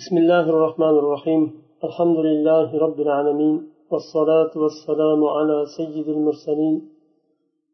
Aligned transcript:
بسم 0.00 0.16
الله 0.16 0.40
الرحمن 0.40 0.94
الرحيم. 0.98 1.42
الحمد 1.84 2.16
لله 2.16 2.78
رب 2.78 3.00
العالمين 3.00 3.56
والصلاة 3.90 4.52
والسلام 4.62 5.24
على 5.24 5.64
سيد 5.76 6.08
المرسلين 6.08 6.88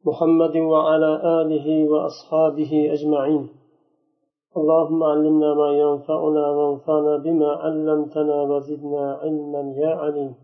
محمد 0.04 0.56
وعلى 0.56 1.10
آله 1.40 1.90
وأصحابه 1.90 2.72
أجمعين. 2.92 3.48
اللهم 4.56 5.02
علمنا 5.02 5.54
ما 5.54 5.70
ينفعنا 5.72 6.46
وانفعنا 6.56 7.16
بما 7.16 7.50
علمتنا 7.62 8.42
وزدنا 8.42 9.04
علما 9.22 9.74
يا 9.76 9.92
عليم. 9.94 10.34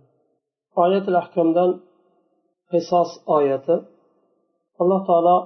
آية 0.78 1.04
الأحكام 1.08 1.54
دان 1.54 1.80
قصاص 2.72 3.10
آية 3.38 3.68
الله 4.80 5.06
تعالى 5.06 5.36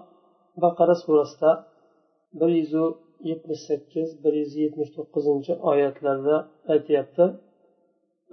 بقرة 0.59 0.95
سورة 1.07 1.65
yetmish 3.31 3.63
sakkiz 3.69 4.09
bir 4.25 4.33
yuz 4.43 4.53
yetmish 4.63 4.91
to'qqizinchi 4.97 5.53
oyatlarda 5.71 6.37
aytyapti. 6.75 7.27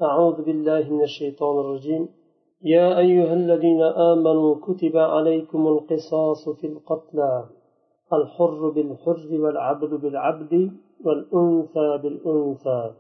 أعوذ 0.02 0.38
بالله 0.48 0.84
من 0.96 1.04
الشيطان 1.10 1.56
الرجيم 1.64 2.04
يا 2.76 2.88
أيها 3.00 3.34
الذين 3.34 3.82
آمنوا 3.82 4.56
كتب 4.56 4.98
عليكم 4.98 5.68
القصاص 5.68 6.50
في 6.50 6.68
القتلى 6.68 7.46
الحر 8.14 8.70
بالحر 8.70 9.30
والعبد 9.32 9.92
بالعبد 9.94 10.72
والأنثى 11.06 12.00
بالأنثى 12.04 12.92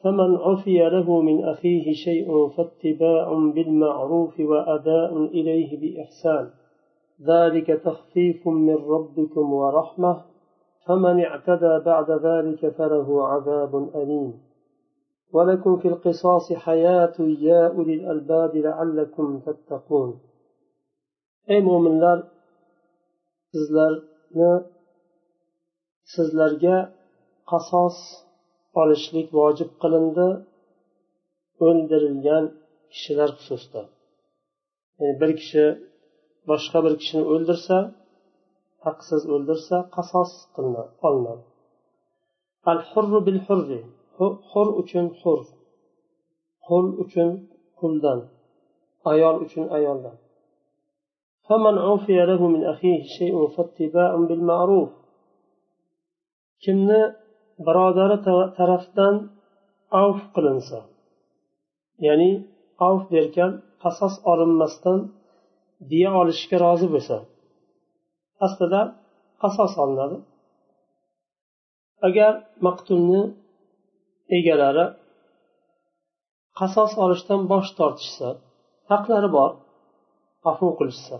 فمن 0.00 0.36
عفي 0.36 0.78
له 0.78 1.20
من 1.20 1.44
أخيه 1.44 1.92
شيء 1.92 2.48
فاتباع 2.48 3.32
بالمعروف 3.54 4.40
وأداء 4.40 5.24
إليه 5.24 5.70
بإحسان 5.80 6.50
ذلك 7.22 7.66
تخفيف 7.66 8.48
من 8.48 8.74
ربكم 8.74 9.52
ورحمة 9.52 10.20
فمن 10.88 11.24
اعتدى 11.24 11.84
بعد 11.84 12.10
ذلك 12.10 12.68
فله 12.76 13.26
عذاب 13.26 13.72
أليم. 13.94 14.40
ولكم 15.32 15.76
في 15.80 15.88
القصاص 15.88 16.52
حياة 16.52 17.16
يا 17.20 17.68
أولي 17.68 17.94
الألباب 17.94 18.56
لعلكم 18.56 19.40
تتقون. 19.46 20.20
أي 21.50 21.60
مؤمن 21.60 22.00
لار 22.00 22.18
سزلرنا 26.04 26.92
قصاص 27.46 28.28
olishlik 28.82 29.28
vojib 29.38 29.70
qilindi 29.82 30.28
o'ldirilgan 31.66 32.44
kishilar 32.92 33.30
xususida 33.38 33.82
ya'ni 34.98 35.14
bir 35.20 35.30
kishi 35.40 35.64
boshqa 36.50 36.78
bir 36.84 36.94
kishini 37.00 37.24
o'ldirsa 37.32 37.76
haqsiz 38.85 39.21
o'ldirsa 39.33 39.77
qasos 39.95 40.31
olinadi 41.07 41.45
al 42.71 42.79
hurru 42.89 43.19
bil 43.27 43.39
hurri 43.47 43.81
hur 44.49 44.67
uchun 44.81 45.05
hur 45.21 45.39
qul 46.67 46.85
uchun 47.03 47.29
quldan 47.79 48.19
ayol 49.11 49.35
uchun 49.45 49.65
ayoldan 49.79 50.17
فمن 51.47 51.75
عفي 51.87 52.17
له 52.29 52.41
من 52.53 52.61
أخيه 52.73 52.99
شيء 53.17 53.35
فاتباع 53.55 54.11
بالمعروف 54.29 54.89
kimni 56.63 57.01
birodari 57.65 58.17
tarafdan 58.59 59.15
avf 60.03 60.21
qilinsa 60.35 60.79
ya'ni 62.07 62.31
avf 62.87 63.03
derkan 63.15 63.51
qasos 63.83 64.13
olinmasdan 64.31 64.99
diya 65.91 66.11
olishga 66.21 66.57
rozi 66.65 66.87
bo'lsa 66.93 67.17
aslida 68.46 68.82
qasos 69.42 69.72
olinadi. 69.82 70.18
Agar 72.08 72.32
maqtulni 72.66 73.22
egalari 74.38 74.86
qasos 76.60 76.92
olishdan 77.04 77.40
bosh 77.52 77.70
tortishsa 77.78 78.28
haqlari 78.90 79.28
bor 79.36 79.50
afu 80.50 80.66
qilishsa 80.78 81.16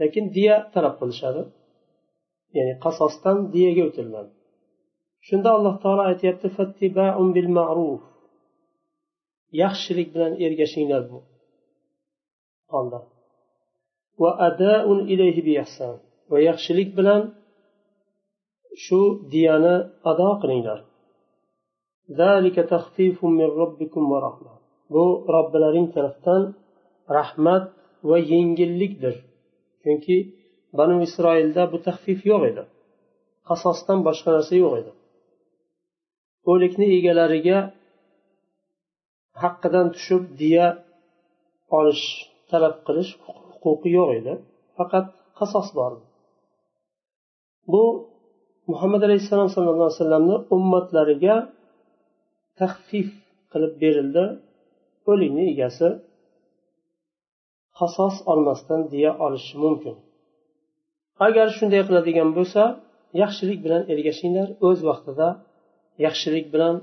lekin 0.00 0.24
diya 0.36 0.56
talab 0.74 0.94
qilishadi 1.00 1.42
ya'ni 2.56 2.74
qasosdan 2.84 3.36
diyaga 3.54 3.82
o'tiladi 3.88 4.30
shunda 5.26 5.48
alloh 5.56 5.74
taolo 5.82 6.02
aytyapti 6.10 6.48
bil 7.36 7.50
ma'ruf. 7.58 8.02
Yaxshilik 9.62 10.08
bilan 10.14 10.32
ergashinglar 10.46 11.02
bu 11.10 11.18
holda. 12.72 12.98
Va 14.20 14.30
adaun 14.48 14.98
ilayhi 15.12 15.40
bi 15.48 15.54
va 16.30 16.38
yaxshilik 16.48 16.90
bilan 16.98 17.22
shu 18.84 19.00
diyani 19.32 19.76
ado 20.10 20.30
qilinglar. 20.42 20.78
Bu 24.94 25.04
robbilaring 25.34 25.88
tarafdan 25.94 26.42
rahmat 27.16 27.64
va 28.08 28.16
yengillikdir. 28.32 29.14
Chunki 29.82 30.16
banu 30.78 30.94
isroilda 31.06 31.62
bu 31.72 31.78
taxfif 31.86 32.20
yo'q 32.30 32.42
edi. 32.50 32.62
Qasosdan 33.48 33.98
boshqa 34.08 34.30
narsa 34.36 34.54
yo'q 34.62 34.74
edi. 34.80 34.92
O'likni 36.50 36.86
egalariga 36.96 37.58
haqqidan 39.42 39.86
tushib 39.94 40.22
diya 40.40 40.66
olish 41.78 42.06
talab 42.50 42.76
qilish 42.86 43.12
huquqi 43.62 43.88
yo'q 43.98 44.10
edi 44.18 44.32
faqat 44.76 45.06
qasos 45.38 45.68
bor 45.78 45.92
bu 47.72 47.82
muhammad 48.70 49.02
alayhissalom 49.08 49.48
sallallohu 49.54 49.86
alayhi 49.88 49.98
vasallamni 49.98 50.36
ummatlariga 50.56 51.36
taxfif 52.60 53.08
qilib 53.52 53.74
berildi. 53.82 54.24
O'likni 55.10 55.44
egasi 55.52 55.88
qasos 57.78 58.16
olmasdan 58.32 58.80
deya 58.92 59.12
olishi 59.24 59.54
mumkin. 59.64 59.96
Agar 61.26 61.46
shunday 61.56 61.82
qiladigan 61.88 62.30
bo'lsa 62.36 62.62
yaxshilik 63.22 63.58
bilan 63.64 63.82
ergashinglar 63.92 64.48
o'z 64.68 64.78
vaqtida 64.88 65.28
yaxshilik 66.06 66.46
bilan 66.54 66.74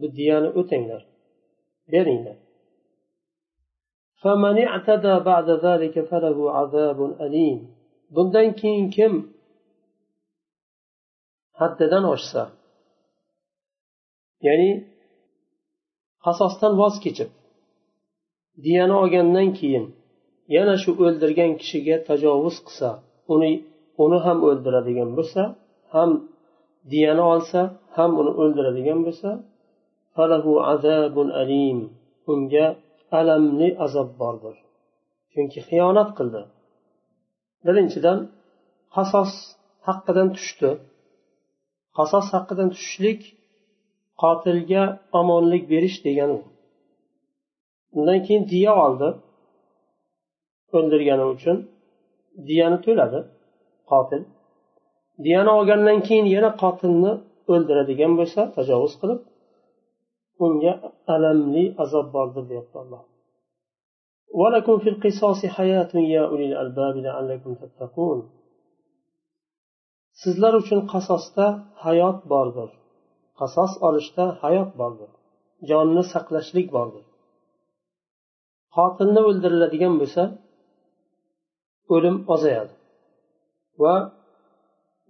bu 0.00 0.06
diyani 0.18 0.48
o'tanglar 0.60 1.02
beringlar. 1.92 2.36
Bundan 8.14 8.48
keyin 8.60 8.86
kim 8.96 9.12
haddidan 11.60 12.04
oshsa 12.14 12.42
ya'ni 14.46 14.70
qasosdan 16.24 16.72
voz 16.80 16.94
kechib 17.04 17.30
diyani 18.64 18.94
olgandan 19.02 19.48
keyin 19.58 19.86
yana 20.56 20.74
shu 20.82 20.90
o'ldirgan 21.04 21.52
kishiga 21.60 21.96
tajovuz 22.08 22.56
qilsa 22.66 22.88
uni 23.34 23.52
uni 24.04 24.18
ham 24.26 24.38
o'ldiradigan 24.48 25.10
bo'lsa 25.18 25.42
ham 25.94 26.10
diyani 26.92 27.24
olsa 27.34 27.60
ham 27.96 28.10
uni 28.20 28.32
o'ldiradigan 28.40 29.00
bo'lsa 29.06 29.30
falahu 30.14 30.52
azabun 30.72 31.28
alim 31.42 31.78
unga 32.32 32.66
alamli 33.18 33.68
azob 33.84 34.10
bordir. 34.20 34.56
Chunki 35.32 35.60
xiyonat 35.68 36.10
qildi. 36.18 36.42
Birinchidan 37.66 38.18
qasos 38.96 39.32
haqqidan 39.86 40.28
tushdi. 40.36 40.70
Qasos 41.98 42.26
haqqidan 42.34 42.68
tushishlik 42.74 43.20
qotilga 44.22 44.82
omonlik 45.20 45.64
berish 45.72 45.98
degani 46.06 46.38
undan 47.96 48.18
keyin 48.26 48.44
diya 48.52 48.72
oldi. 48.84 49.08
O'ldirgani 50.76 51.24
uchun 51.34 51.56
diyani 52.48 52.78
to'ladi 52.86 53.20
qotil. 53.90 54.22
Diyani 55.24 55.50
olgandan 55.58 55.98
keyin 56.08 56.26
yana 56.36 56.50
qotilni 56.62 57.12
o'ldiradigan 57.52 58.12
bo'lsa 58.18 58.40
tajovuz 58.56 58.94
qilib 59.00 59.20
unga 60.44 60.72
alamli 61.14 61.64
azob 61.82 62.06
bordir 62.16 62.44
deyapti 62.50 62.78
alloh. 62.82 63.02
ولكم 64.40 64.78
في 64.78 64.88
القصاص 64.94 65.40
حياة 65.56 65.92
يا 66.14 66.22
أولي 66.30 66.46
الألباب 66.52 66.94
لعلكم 67.06 67.50
تتقون 67.62 68.20
sizlar 70.22 70.52
uchun 70.60 70.80
qasosda 70.92 71.46
hayot 71.84 72.18
bordir. 72.32 72.70
Qasos 73.38 73.72
olishda 73.86 74.24
hayot 74.42 74.70
bordir. 74.80 75.10
Jonni 75.70 76.02
saqlashlik 76.12 76.68
bordir. 76.76 77.04
Qotilni 78.76 79.20
o'ldiriladigan 79.28 79.94
bo'lsa 80.00 80.22
o'lim 81.94 82.16
ozayadi. 82.34 82.74
Va 83.82 83.94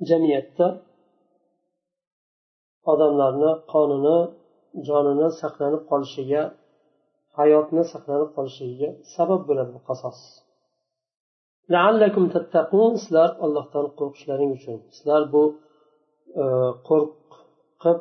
jamiyatda 0.08 0.66
odamlarni 2.92 3.52
qonuni 3.72 4.18
jonini 4.88 5.28
saqlanib 5.40 5.82
qolishiga 5.90 6.42
hayotni 7.38 7.82
saqlanib 7.92 8.30
qolishiga 8.36 8.88
sabab 9.14 9.40
bo'ladi 9.48 9.70
bu 9.76 9.80
qasos. 9.88 10.18
Sizlar 13.02 13.30
ollohdan 13.44 13.86
qo'rqishlaring 13.98 14.50
uchun. 14.58 14.78
Sizlar 14.96 15.22
bu 15.34 15.42
e, 16.42 16.44
qo'rqib 16.88 17.98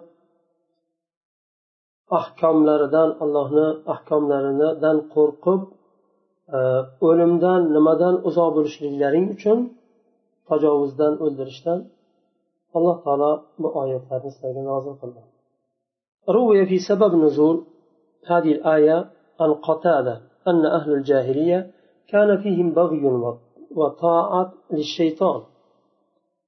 ahkomlaridan 2.19 3.09
allohni 3.23 3.67
ahkomlaridan 3.93 4.97
qo'rqib 5.15 5.61
e, 6.57 6.59
o'limdan 7.07 7.61
nimadan 7.75 8.15
uzoq 8.29 8.49
bo'lishliklaring 8.57 9.25
uchun 9.35 9.59
tajovuzdan 10.49 11.13
o'ldirishdan 11.25 11.79
alloh 12.77 12.97
taolo 13.05 13.31
bu 13.61 13.67
oyatlarni 13.81 14.29
sizlarga 14.35 14.61
nozil 14.71 14.95
qildi. 15.01 15.21
روي 16.29 16.65
في 16.65 16.77
سبب 16.79 17.15
نزول 17.15 17.63
هذه 18.27 18.51
الآية 18.51 19.09
عن 19.39 19.53
قتادة 19.53 20.21
أن 20.47 20.65
أهل 20.65 20.91
الجاهلية 20.93 21.71
كان 22.07 22.41
فيهم 22.41 22.71
بغي 22.71 23.01
وطاعة 23.75 24.53
للشيطان 24.71 25.41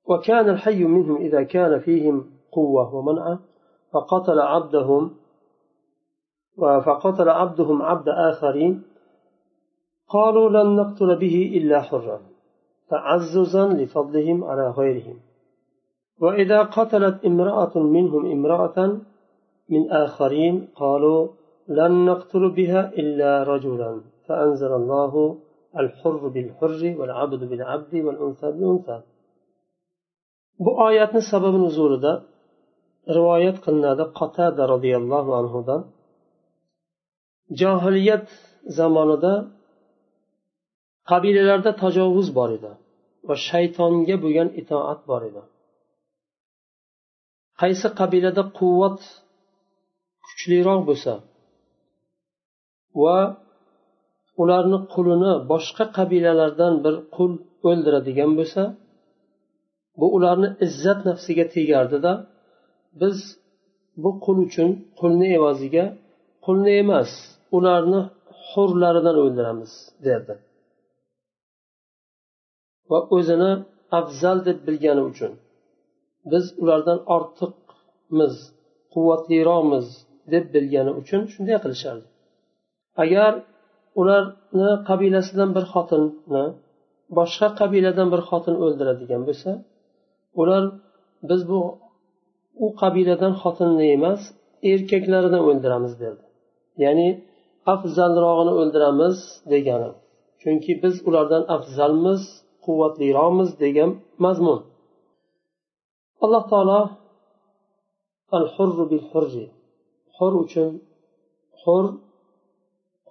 وكان 0.09 0.49
الحي 0.49 0.83
منهم 0.83 1.15
إذا 1.17 1.43
كان 1.43 1.79
فيهم 1.79 2.25
قوة 2.51 2.95
ومنعة 2.95 3.39
فقتل 3.93 4.39
عبدهم 4.39 5.11
فقتل 6.57 7.29
عبدهم 7.29 7.81
عبد 7.81 8.09
آخرين 8.09 8.83
قالوا 10.09 10.49
لن 10.49 10.75
نقتل 10.75 11.15
به 11.19 11.51
إلا 11.55 11.81
حرا 11.81 12.21
تعززا 12.89 13.67
لفضلهم 13.67 14.43
على 14.43 14.69
غيرهم. 14.69 15.19
وإذا 16.21 16.63
قتلت 16.63 17.25
امرأة 17.25 17.77
منهم 17.77 18.31
امرأة 18.31 18.99
من 19.72 19.82
آخرين 20.04 20.54
قالوا 20.82 21.20
لن 21.78 21.92
نقتل 22.10 22.44
بها 22.58 22.82
إلا 23.00 23.42
رجلا 23.52 23.92
فأنزل 24.26 24.72
الله 24.80 25.12
الحر 25.82 26.22
بالحر 26.34 26.82
والعبد 26.98 27.40
بالعبد 27.50 27.94
والأنثى 28.04 28.48
بالأنثى 28.52 28.98
bu 30.64 30.70
oyatni 30.86 31.22
sababi 31.32 31.58
nuzulida 31.66 32.12
rivoyat 33.16 33.56
qilinadi 33.64 34.04
qotada 34.18 34.62
roziyallohu 34.72 35.30
anhudan 35.40 35.80
johiliyat 37.60 38.26
zamonida 38.78 39.34
qabilalarda 41.10 41.72
tajovuz 41.82 42.28
bor 42.38 42.50
edi 42.58 42.72
va 43.28 43.34
shaytonga 43.48 44.16
bo'lgan 44.24 44.48
itoat 44.60 45.00
bor 45.10 45.22
edi 45.30 45.42
qaysi 47.60 47.88
qabilada 48.00 48.42
quvvat 48.58 48.98
kuchliroq 50.37 50.81
bo'lsa 50.89 51.13
va 53.01 53.17
ularni 54.41 54.79
qulini 54.93 55.33
boshqa 55.51 55.85
qabilalardan 55.97 56.73
bir 56.83 56.95
qul 57.15 57.31
o'ldiradigan 57.69 58.31
bo'lsa 58.39 58.63
bu 59.99 60.07
ularni 60.17 60.49
izzat 60.65 60.99
nafsiga 61.09 61.45
tegardida 61.55 62.11
biz 63.01 63.17
bu 64.03 64.09
qul 64.25 64.37
uchun 64.47 64.69
qulni 64.99 65.27
evaziga 65.37 65.85
qulni 66.45 66.71
emas 66.83 67.11
ularni 67.57 68.01
hurlaridan 68.49 69.15
o'ldiramiz 69.23 69.71
derdi. 70.05 70.35
Va 72.89 72.99
o'zini 73.15 73.51
afzal 73.99 74.37
deb 74.47 74.57
bilgani 74.67 75.03
uchun 75.11 75.31
biz 76.31 76.45
ulardan 76.61 76.99
ortiqmiz 77.15 78.33
quvvatliroqmiz 78.93 79.87
deb 80.33 80.45
bilgani 80.53 80.91
uchun 81.01 81.21
shunday 81.33 81.57
qilishardi. 81.63 82.05
Agar 83.03 83.31
ularni 83.99 84.71
qabilasidan 84.89 85.49
bir 85.55 85.65
xotinni 85.73 86.45
boshqa 87.17 87.47
qabiladan 87.59 88.07
bir 88.13 88.21
xotin 88.29 88.55
o'ldiradigan 88.63 89.21
bo'lsa 89.27 89.51
ular 90.41 90.63
biz 91.29 91.41
bu 91.51 91.59
u 92.65 92.67
qabiladan 92.81 93.33
xotinni 93.41 93.85
emas 93.97 94.21
erkaklarini 94.71 95.39
o'ldiramiz 95.49 95.93
derdi. 96.01 96.23
Ya'ni 96.83 97.09
afzalrog'ini 97.73 98.53
o'ldiramiz 98.61 99.17
degani. 99.53 99.89
Chunki 100.41 100.71
biz 100.83 100.95
ulardan 101.07 101.43
afzalmiz 101.55 102.21
quvvatliroqmiz 102.65 103.49
degan 103.63 103.89
mazmun. 104.25 104.59
Alloh 106.23 106.43
taolo 106.51 106.81
al 108.37 108.45
hurru 108.55 108.85
bil 108.91 109.05
hurri 109.11 109.45
hur 110.17 110.33
uchun 110.43 110.71
hur 111.61 111.85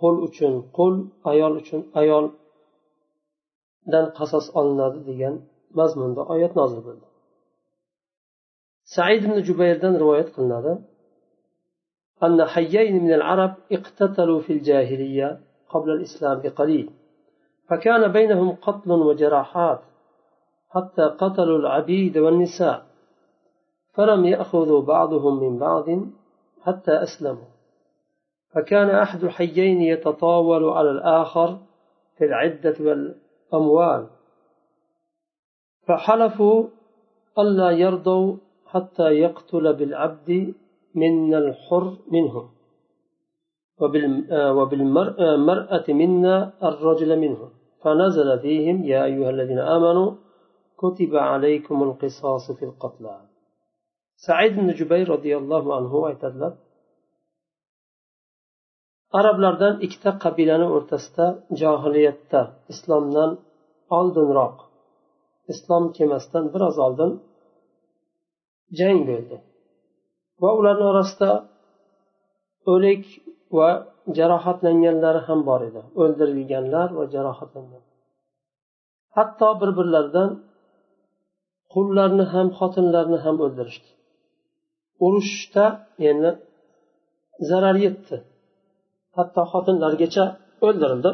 qul 0.01 0.17
uchun 0.27 0.55
qul 0.77 0.95
ayol 1.33 1.53
uchun 1.61 1.81
ayoldan 2.01 2.35
qasos 4.19 4.47
olinadi 4.59 5.01
degan 5.09 5.35
mazmunda 5.79 6.23
oyat 6.35 6.53
nozil 6.61 6.81
bo'ldi 6.87 7.07
said 8.95 9.21
ibn 9.29 9.39
jubayrdan 9.49 9.95
rivoyat 10.03 10.29
qilinadi 10.37 10.73
أن 12.23 12.39
حيين 12.45 12.95
من 13.05 13.13
العرب 13.13 13.53
اقتتلوا 13.73 14.41
في 14.41 14.53
الجاهلية 14.53 15.41
قبل 15.69 15.91
الإسلام 15.91 16.37
بقليل 16.41 16.91
فكان 17.69 18.13
بينهم 18.13 18.49
قتل 18.67 18.91
وجراحات 18.91 19.81
حتى 20.71 21.03
قتلوا 21.03 21.59
العبيد 21.59 22.19
والنساء 22.19 22.87
فلم 23.95 24.25
يأخذوا 24.25 24.81
بعضهم 24.83 25.35
من 25.45 25.59
بعض 25.59 25.85
حتى 26.67 26.93
أسلموا. 26.93 27.45
فكان 28.55 28.91
أحد 28.91 29.25
الحيين 29.25 29.81
يتطاول 29.81 30.65
على 30.65 30.91
الآخر 30.91 31.59
في 32.19 32.25
العدة 32.25 32.75
والأموال. 32.81 34.07
فحلفوا 35.87 36.69
ألا 37.39 37.71
يرضوا 37.71 38.37
حتى 38.67 39.03
يقتل 39.03 39.73
بالعبد 39.73 40.55
من 40.95 41.35
الحر 41.35 41.97
منهم 42.11 42.51
وبالمرأة 44.59 45.85
منا 45.89 46.53
الرجل 46.63 47.19
منهم. 47.19 47.51
فنزل 47.83 48.39
فيهم 48.39 48.85
يا 48.85 49.05
أيها 49.05 49.31
الذين 49.31 49.59
آمنوا 49.59 50.15
كتب 50.79 51.17
عليكم 51.17 51.83
القصاص 51.83 52.53
في 52.59 52.65
القتلى. 52.65 53.21
said 54.25 54.53
ibn 54.53 54.69
jubay 54.79 55.03
roziyallohu 55.13 55.71
anhu 55.79 55.99
aytadilar 56.11 56.53
arablardan 59.19 59.75
ikkita 59.87 60.11
qabilani 60.25 60.67
o'rtasida 60.77 61.27
johiliyatda 61.61 62.41
islomdan 62.73 63.31
oldinroq 63.99 64.57
islom 65.53 65.85
kelmasdan 65.97 66.45
biroz 66.55 66.77
oldin 66.87 67.13
jang 68.79 69.01
bo'ldi. 69.11 69.37
Va 70.43 70.51
ularni 70.59 70.85
orasida 70.93 71.31
o'lik 72.73 73.05
va 73.59 73.69
jarohatlanganlari 74.19 75.21
ham 75.29 75.41
bor 75.49 75.61
edi. 75.69 75.83
O'ldirilganlar 76.03 76.89
va 76.99 77.05
jarohatlangan 77.15 77.83
hatto 79.17 79.49
bir 79.61 79.71
birlaridan 79.79 80.31
qullarni 81.75 82.25
ham 82.35 82.49
xotinlarni 82.59 83.19
ham 83.25 83.37
o'ldirishdi. 83.45 83.91
Urushda 85.05 85.65
endi 86.11 86.31
zarar 87.49 87.77
yetdi. 87.87 88.17
Hatto 89.17 89.43
xotinlargacha 89.53 90.25
o'ldirildi. 90.67 91.11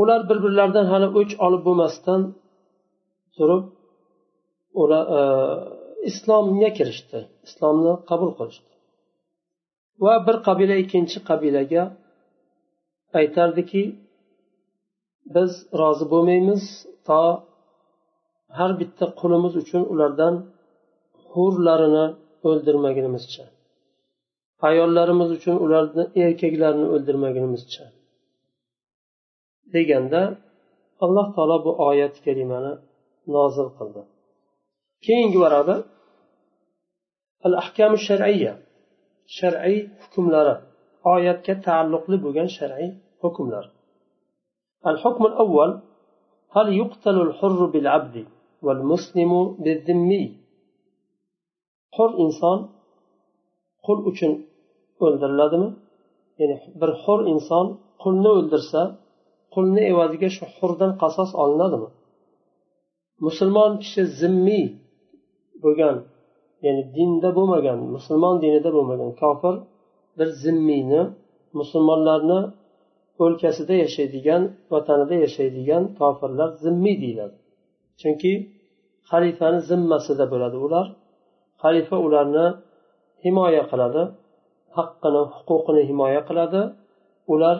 Ular 0.00 0.20
bir 0.28 0.38
birlaridan 0.44 0.86
hali 0.92 1.08
o'ch 1.20 1.32
olib 1.46 1.62
bo'lmasdan 1.68 2.20
turib 3.36 3.64
ular 4.82 5.04
e, 5.18 5.20
islomga 6.10 6.70
kirishdi. 6.78 7.18
Islomni 7.46 7.92
qabul 8.10 8.30
qilishdi. 8.38 8.72
Va 10.04 10.14
bir 10.26 10.36
qabila 10.48 10.76
ikkinchi 10.82 11.18
qabilaga 11.28 11.82
aytardiki 13.20 13.82
biz 15.34 15.50
rozi 15.80 16.04
bo'lmaymiz. 16.12 16.62
To 17.06 17.20
har 18.58 18.70
bitta 18.80 19.04
qulimiz 19.20 19.54
uchun 19.62 19.82
ulardan 19.92 20.34
hurlarini 21.37 22.05
o'ldirmagunimizcha 22.49 23.45
ayollarimiz 24.67 25.29
uchun 25.37 25.55
ularni 25.65 26.03
erkaklarini 26.23 26.87
o'ldirmagunimizcha 26.93 27.85
deganda 29.73 30.21
alloh 31.05 31.27
taolo 31.35 31.57
bu 31.65 31.71
oyat 31.89 32.15
kalimani 32.25 32.73
nozil 33.35 33.67
qildi 33.77 34.01
keyingi 35.05 35.39
varaqda 35.45 35.75
al 37.47 37.53
ahkam 37.61 37.93
shar'iya 38.07 38.53
shar'iy 39.37 39.79
hukmlari 40.03 40.55
oyatga 41.13 41.53
taalluqli 41.67 42.17
bo'lgan 42.25 42.49
shar'iy 42.57 42.89
hukmlar 43.23 43.65
الحكم 44.91 45.23
الأول 45.31 45.71
هل 46.55 46.67
يقتل 46.81 47.17
الحر 47.27 47.59
بالعبد 47.73 48.15
والمسلم 48.65 49.31
بالذمي 49.63 50.25
hur 51.96 52.10
inson 52.24 52.58
qul 53.86 53.98
uchun 54.10 54.32
o'ldiriladimi? 55.04 55.68
Ya'ni 56.40 56.56
bir 56.80 56.90
hur 57.02 57.20
inson 57.32 57.66
qulni 58.02 58.30
o'ldirsa 58.38 58.82
qulni 59.54 59.82
evaziga 59.92 60.28
shu 60.36 60.44
hurdan 60.56 60.92
qasos 61.02 61.30
olinadimi? 61.42 61.88
Musulmon 63.26 63.72
kishi 63.82 64.02
zimmiy 64.20 64.66
bo'lgan 65.62 65.96
ya'ni 66.64 66.82
dinda 66.96 67.28
bo'lmagan 67.38 67.78
musulmon 67.94 68.34
dinida 68.44 68.70
bo'lmagan 68.76 69.10
kofir 69.22 69.54
bir 70.18 70.28
zimmiyni 70.44 71.02
musulmonlarni 71.58 72.40
o'lkasida 73.24 73.74
yashaydigan 73.84 74.42
vatanida 74.72 75.14
yashaydigan 75.24 75.82
kofirlar 76.00 76.48
zimmiy 76.64 76.96
deyiladi. 77.02 77.36
Chunki 78.00 78.32
xalifani 79.10 79.60
zimmasida 79.70 80.24
bo'ladi 80.32 80.56
ular. 80.66 80.86
Xalifa 81.62 81.96
ularni 82.06 82.46
himoya 83.24 83.62
qiladi 83.70 84.02
haqqini 84.76 85.22
huquqini 85.46 85.82
himoya 85.90 86.20
qiladi. 86.28 86.62
Ular 87.34 87.56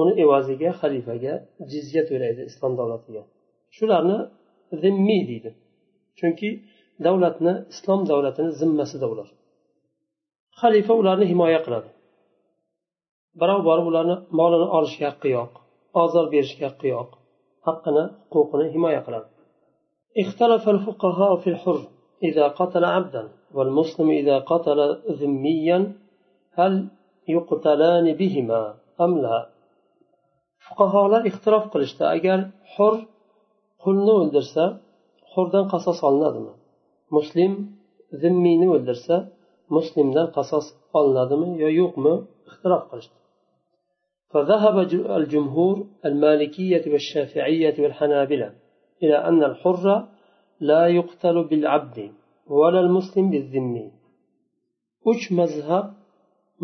uni 0.00 0.12
evaziga 0.24 0.70
xalifaga 0.80 1.34
jizya 1.70 2.02
to'laydi 2.08 2.42
islom 2.50 2.72
davlatiga. 2.80 3.22
Shularni 3.76 4.18
zimmiy 4.82 5.22
deydi. 5.30 5.50
Chunki 6.18 6.50
davlatni 7.06 7.52
islom 7.72 8.00
davlatini 8.10 8.50
zimmasida 8.60 9.06
ular. 9.12 9.28
Xalifa 10.60 10.92
ularni 11.00 11.26
himoya 11.32 11.60
qiladi. 11.66 11.90
Birov 13.40 13.60
borib 13.68 13.86
ularni 13.90 14.16
molini 14.38 14.66
olishga 14.76 15.06
haqqi 15.10 15.28
yo'q 15.36 15.52
ozor 16.02 16.26
berishga 16.34 16.64
haqqi 16.70 16.88
yo'q 16.94 17.10
haqqini 17.66 18.04
huquqini 18.32 18.66
himoya 18.74 19.00
qiladi. 19.06 19.28
إذا 22.24 22.48
قتل 22.48 22.84
عبدا 22.84 23.28
والمسلم 23.54 24.10
إذا 24.10 24.38
قتل 24.38 25.00
ذميا 25.10 25.92
هل 26.52 26.88
يقتلان 27.28 28.12
بهما 28.12 28.74
أم 29.00 29.18
لا؟ 29.18 29.48
فقهاء 30.66 31.28
اختلاف 31.28 31.68
قلشتا 31.68 32.14
أجر 32.14 32.50
حر 32.64 33.06
قلنا 33.84 34.12
ولدرسا 34.12 34.80
حردن 35.34 35.64
قصص 35.68 36.04
النظم 36.04 36.46
مسلم 37.10 37.52
ذمين 38.14 38.68
ولدرسا 38.68 39.28
مسلم 39.70 40.10
دا 40.10 40.24
قصص 40.24 40.66
النظم 40.96 41.60
يوقم 41.60 42.26
اختلاف 42.46 42.82
قلشتا 42.82 43.24
فذهب 44.30 44.78
الجمهور 45.18 45.86
المالكية 46.04 46.92
والشافعية 46.92 47.74
والحنابلة 47.82 48.54
إلى 49.02 49.16
أن 49.16 49.44
الحرة 49.44 50.08
لا 50.60 50.86
يقتل 50.88 51.44
بالعبد 51.44 51.98
ولا 52.46 52.80
المسلم 52.80 53.30
بالذمي 53.30 53.90
uch 55.10 55.24
mazhab 55.40 55.86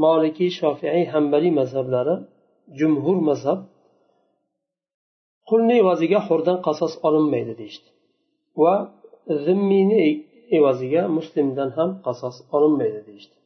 molikiy 0.05 0.51
shofiiy 0.61 1.05
hambaliy 1.13 1.53
mazhablari 1.61 2.15
jumhur 2.79 3.19
mazhab 3.31 3.59
qulni 5.49 5.75
evaziga 5.83 6.21
hurdan 6.29 6.59
qasos 6.67 6.93
olinmaydi 7.07 7.53
deyishdi 7.61 7.91
va 8.63 8.75
zimmiyni 9.45 10.05
evaziga 10.59 11.03
muslimdan 11.19 11.71
ham 11.77 11.91
qasos 12.07 12.37
olinmaydi 12.57 13.03
deyishdi 13.09 13.37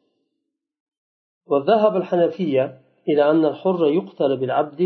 وذهب 1.52 1.96
الحنفية 1.96 2.64
إلى 3.08 3.22
أن 3.30 3.44
الحر 3.52 3.80
يقتل 3.98 4.36
بالعبد 4.40 4.80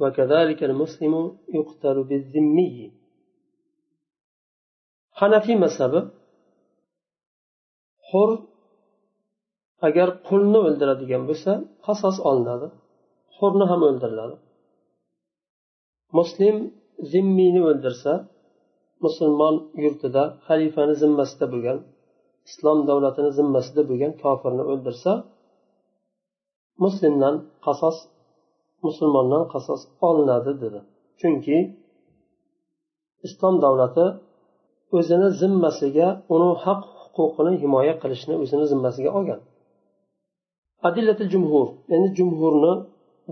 وكذلك 0.00 0.60
المسلم 0.64 1.14
يقتل 1.58 1.96
بالذمي 2.08 2.90
hanafiy 5.22 5.56
mazhabi 5.64 6.00
hur 8.08 8.30
agar 9.88 10.08
qulni 10.28 10.58
o'ldiradigan 10.66 11.22
bo'lsa 11.28 11.52
qasos 11.86 12.16
olinadi 12.30 12.66
hurni 13.36 13.64
ham 13.70 13.80
o'ldiriladi. 13.88 14.36
Muslim 16.18 16.56
zimmiyni 17.12 17.60
o'ldirsa 17.70 18.12
musulmon 19.04 19.54
yurtida 19.84 20.22
xalifani 20.46 20.94
zimmasida 21.02 21.46
bo'lgan 21.52 21.78
islom 22.48 22.78
davlatini 22.88 23.30
zimmasida 23.38 23.82
bo'lgan 23.90 24.12
kofirni 24.22 24.64
o'ldirsa 24.72 25.12
muslimdan 26.84 27.34
qasos 27.66 27.96
musulmondan 28.86 29.42
qasos 29.52 29.80
olinadi 30.08 30.52
dedi. 30.62 30.80
Chunki 31.20 31.56
islom 33.26 33.54
davlati 33.64 34.04
o'zini 34.97 35.27
zimmasiga 35.41 36.07
uni 36.35 36.49
haq 36.63 36.81
huquqini 37.15 37.53
himoya 37.63 37.93
qilishni 38.01 38.33
o'zini 38.43 38.65
zimmasiga 38.71 39.09
olgan 39.17 39.39
adillatil 40.87 41.29
jumhur 41.33 41.67
endi 41.95 42.09
jumhurni 42.19 42.73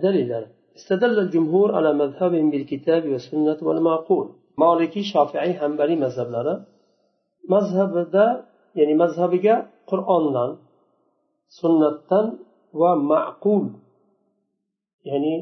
dalillari 0.03 0.50
استدل 0.79 1.17
الجمهور 1.25 1.67
على 1.77 1.91
مذهبهم 2.01 2.47
بالكتاب 2.53 3.03
والسنة 3.13 3.59
والمعقول 3.67 4.25
مالكي 4.63 5.01
شافعي 5.13 5.51
حنبلي 5.59 5.95
مذهبلari 6.05 6.55
mazhabida 7.53 8.25
ya'ni 8.79 8.95
mazhabiga 9.03 9.55
qur'ondan 9.89 10.51
sunnatdan 11.59 12.25
va 12.79 12.91
ma'qul 13.12 13.65
ya'ni 15.09 15.35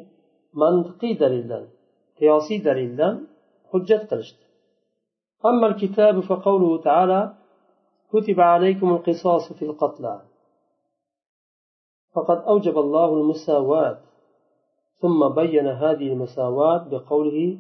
mantiqiy 0.62 1.14
dalildan 1.24 1.64
qiyosiy 2.20 2.60
dalildan 2.68 3.14
hujjat 3.72 4.04
qilishdi 4.10 4.44
أما 5.47 5.67
الكتاب 5.67 6.21
فقوله 6.21 6.83
تعالى 6.83 7.35
كتب 8.13 8.41
عليكم 8.41 8.91
القصاص 8.91 9.53
في 9.53 9.65
القتلى. 9.65 10.21
فقد 12.15 12.37
أوجب 12.37 12.79
الله 12.79 13.15
المساواة. 13.15 13.99
ثم 15.01 15.29
بين 15.29 15.67
هذه 15.67 16.13
المساواة 16.13 16.89
بقوله 16.91 17.59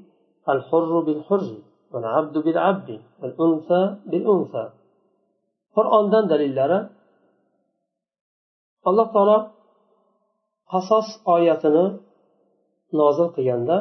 الحر 0.48 1.00
بالحر 1.00 1.56
والعبد 1.92 2.38
بالعبد 2.38 3.00
والأنثى 3.22 3.96
بالأنثى. 4.06 4.70
qur'ondan 5.78 6.24
dalillari 6.32 6.78
alloh 8.88 9.08
taolo 9.14 9.38
qasos 10.72 11.08
oyatini 11.34 11.84
nozil 13.00 13.28
qilganda 13.36 13.76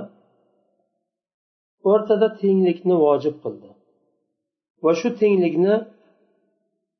o'rtada 1.91 2.27
tenglikni 2.41 2.95
vojib 3.05 3.35
qildi 3.43 3.69
va 4.87 4.93
shu 4.99 5.09
tenglikni 5.21 5.75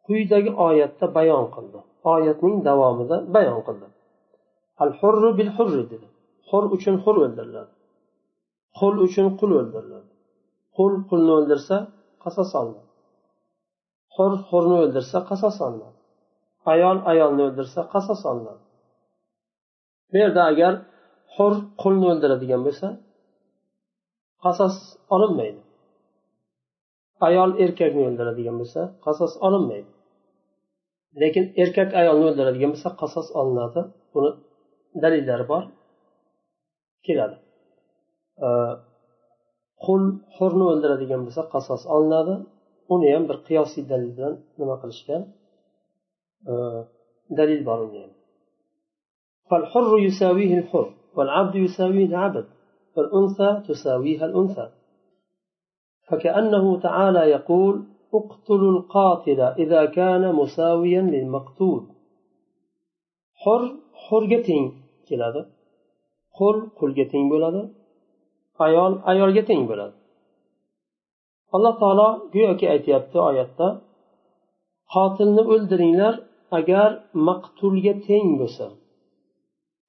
quyidagi 0.05 0.51
oyatda 0.67 1.05
bayon 1.17 1.45
qildi. 1.55 1.79
Oyatning 2.13 2.57
davomida 2.67 3.17
bayon 3.35 3.59
qildi. 3.67 3.87
Al 4.83 4.91
hurru 4.99 5.29
bil 5.39 5.51
hurri 5.57 5.83
dedi. 5.91 6.07
Hur 6.49 6.63
uchun 6.75 6.95
hur 7.03 7.15
o'ldiriladi. 7.23 7.73
Qul 8.77 8.93
uchun 9.05 9.27
qul 9.39 9.51
o'ldiriladi. 9.59 10.09
Qul 10.77 10.93
qulni 11.09 11.31
o'ldirsa 11.39 11.75
qasos 12.23 12.51
olinadi 12.61 12.87
hur 14.17 14.31
hurni 14.49 14.75
o'ldirsa 14.83 15.17
qasos 15.29 15.57
olinadi 15.67 15.97
ayol 16.73 16.97
ayolni 17.11 17.41
o'ldirsa 17.47 17.81
qasos 17.93 18.21
olinadi 18.31 18.63
bu 20.09 20.15
yerda 20.23 20.41
agar 20.51 20.73
hur 21.35 21.53
qulni 21.81 22.05
o'ldiradigan 22.11 22.61
bo'lsa 22.67 22.87
qasos 24.43 24.75
olinmaydi. 25.15 25.61
ayol 27.26 27.50
erkakni 27.64 28.02
o'ldiradigan 28.08 28.56
bo'lsa 28.60 28.80
qasos 29.04 29.32
olinmaydi 29.46 29.90
lekin 31.22 31.44
erkak 31.62 31.90
ayolni 32.00 32.24
o'ldiradigan 32.30 32.70
bo'lsa 32.74 32.90
qasos 33.02 33.28
olinadi 33.40 33.80
buni 34.14 34.30
dalillari 35.02 35.44
bor 35.52 35.62
keladi 37.06 37.36
qul 39.84 40.02
hurni 40.36 40.64
o'ldiradigan 40.72 41.20
bo'lsa 41.26 41.42
qasos 41.54 41.82
olinadi 41.94 42.34
uni 42.94 43.08
ham 43.14 43.24
bir 43.30 43.38
qiyosiy 43.46 43.84
dalil 43.92 44.10
bilan 44.16 44.34
nima 44.60 44.74
qilishgan 44.82 45.22
dalil 47.38 47.60
bor 47.68 47.78
unga 47.86 48.00
ham 48.04 48.12
فالحر 49.50 49.92
يساويه 50.08 50.52
الحر 50.58 50.86
والعبد 51.16 51.54
يساويه 51.64 52.06
العبد 52.12 52.46
والأنثى 52.96 53.50
تساويها 53.68 54.24
الأنثى 54.30 54.66
فكأنه 56.08 56.80
تعالى 56.86 57.22
يقول 57.36 57.74
اقتلوا 58.14 58.70
القاتل 58.76 59.40
إذا 59.40 59.84
كان 59.84 60.34
مساويا 60.34 61.02
للمقتول 61.14 61.82
حر 63.42 63.62
حرga 64.04 64.38
teng 64.48 64.66
keladi 65.08 65.42
qul 66.38 66.56
qulga 66.78 67.04
teng 67.12 67.24
bo'ladi 67.32 67.62
ayol 68.66 68.92
ayolga 69.10 69.42
teng 69.48 69.62
bo'ladi 69.70 69.94
alloh 71.54 71.74
taolo 71.82 72.08
go'yoki 72.34 72.66
aytyapti 72.74 73.18
oyatda 73.28 73.68
qotilni 74.94 75.42
o'ldiringlar 75.52 76.14
agar 76.58 76.90
maqtulga 77.28 77.94
teng 78.08 78.28
bo'lsa 78.40 78.66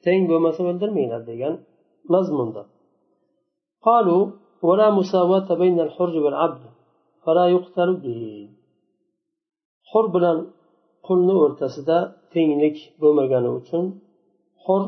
teng 0.05 0.21
bo'lmasa 0.29 0.61
o'ldirmanglar 0.69 1.21
degan 1.31 1.53
mazmunda 2.13 2.63
قالوا 3.87 4.23
ولا 4.67 4.87
مساواة 4.99 5.49
بين 5.63 5.77
الحر 5.87 6.15
والعبد 6.23 6.63
فلا 7.23 7.45
يقتل 7.55 7.89
به 8.03 8.21
حر 9.91 10.05
bilan 10.15 10.37
qulni 11.07 11.35
o'rtasida 11.45 11.97
tenglik 12.33 12.77
bo'lmagani 13.01 13.49
uchun 13.59 13.83
hur 14.65 14.81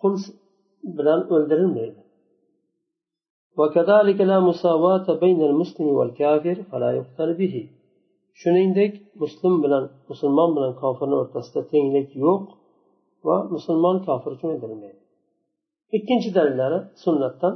qul 0.00 0.14
bilan 0.98 1.20
o'ldirilmaydi 1.34 2.00
وكذلك 3.60 4.18
لا 4.30 4.38
مساواة 4.50 5.06
بين 5.24 5.40
المسلم 5.50 5.86
والكافر 5.98 6.56
فلا 6.70 6.90
يقتل 6.98 7.30
به 7.40 7.54
shuningdek 8.40 8.92
muslim 9.22 9.54
bilan 9.64 9.84
musulmon 10.10 10.50
bilan 10.56 10.72
kofirni 10.82 11.16
o'rtasida 11.22 11.60
tenglik 11.72 12.08
yo'q 12.24 12.42
va 13.26 13.36
musulmon 13.54 13.96
kofir 14.06 14.30
uchun 14.36 14.48
o'ldirilmaydi 14.54 15.00
ikkinchi 15.96 16.30
dalillari 16.36 16.78
sunnatdan 17.04 17.54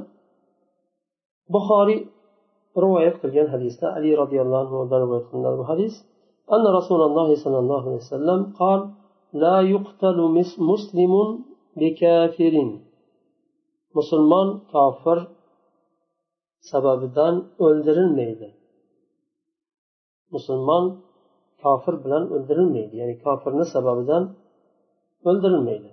buxoriy 1.54 2.00
rivoyat 2.84 3.16
qilgan 3.22 3.48
hadisda 3.54 3.86
ali 3.98 4.10
roziyallohu 4.22 4.62
anhudan 4.64 5.00
rivoyat 5.06 5.26
qilinadi 5.30 5.58
bu 5.62 5.68
hadis 5.74 5.96
أن 6.56 6.66
رسول 6.80 7.02
الله 7.10 7.30
صلى 7.44 7.60
الله 7.64 7.82
عليه 7.88 8.02
وسلم 8.06 8.40
قال 8.60 8.80
لا 9.44 9.58
يقتل 9.74 10.18
مسلم 10.72 11.14
بكافر 11.80 12.56
musulmon 13.96 14.48
kofir 14.72 15.20
sababidan 16.72 17.36
o'ldirilmaydi 17.66 18.48
musulmon 20.36 20.84
kofir 21.64 21.96
bilan 22.04 22.24
o'ldirilmaydi 22.36 22.94
ya'ni 23.02 23.16
kofirni 23.26 23.66
sababidan 23.76 24.24
o'ldirilmaydi 25.28 25.92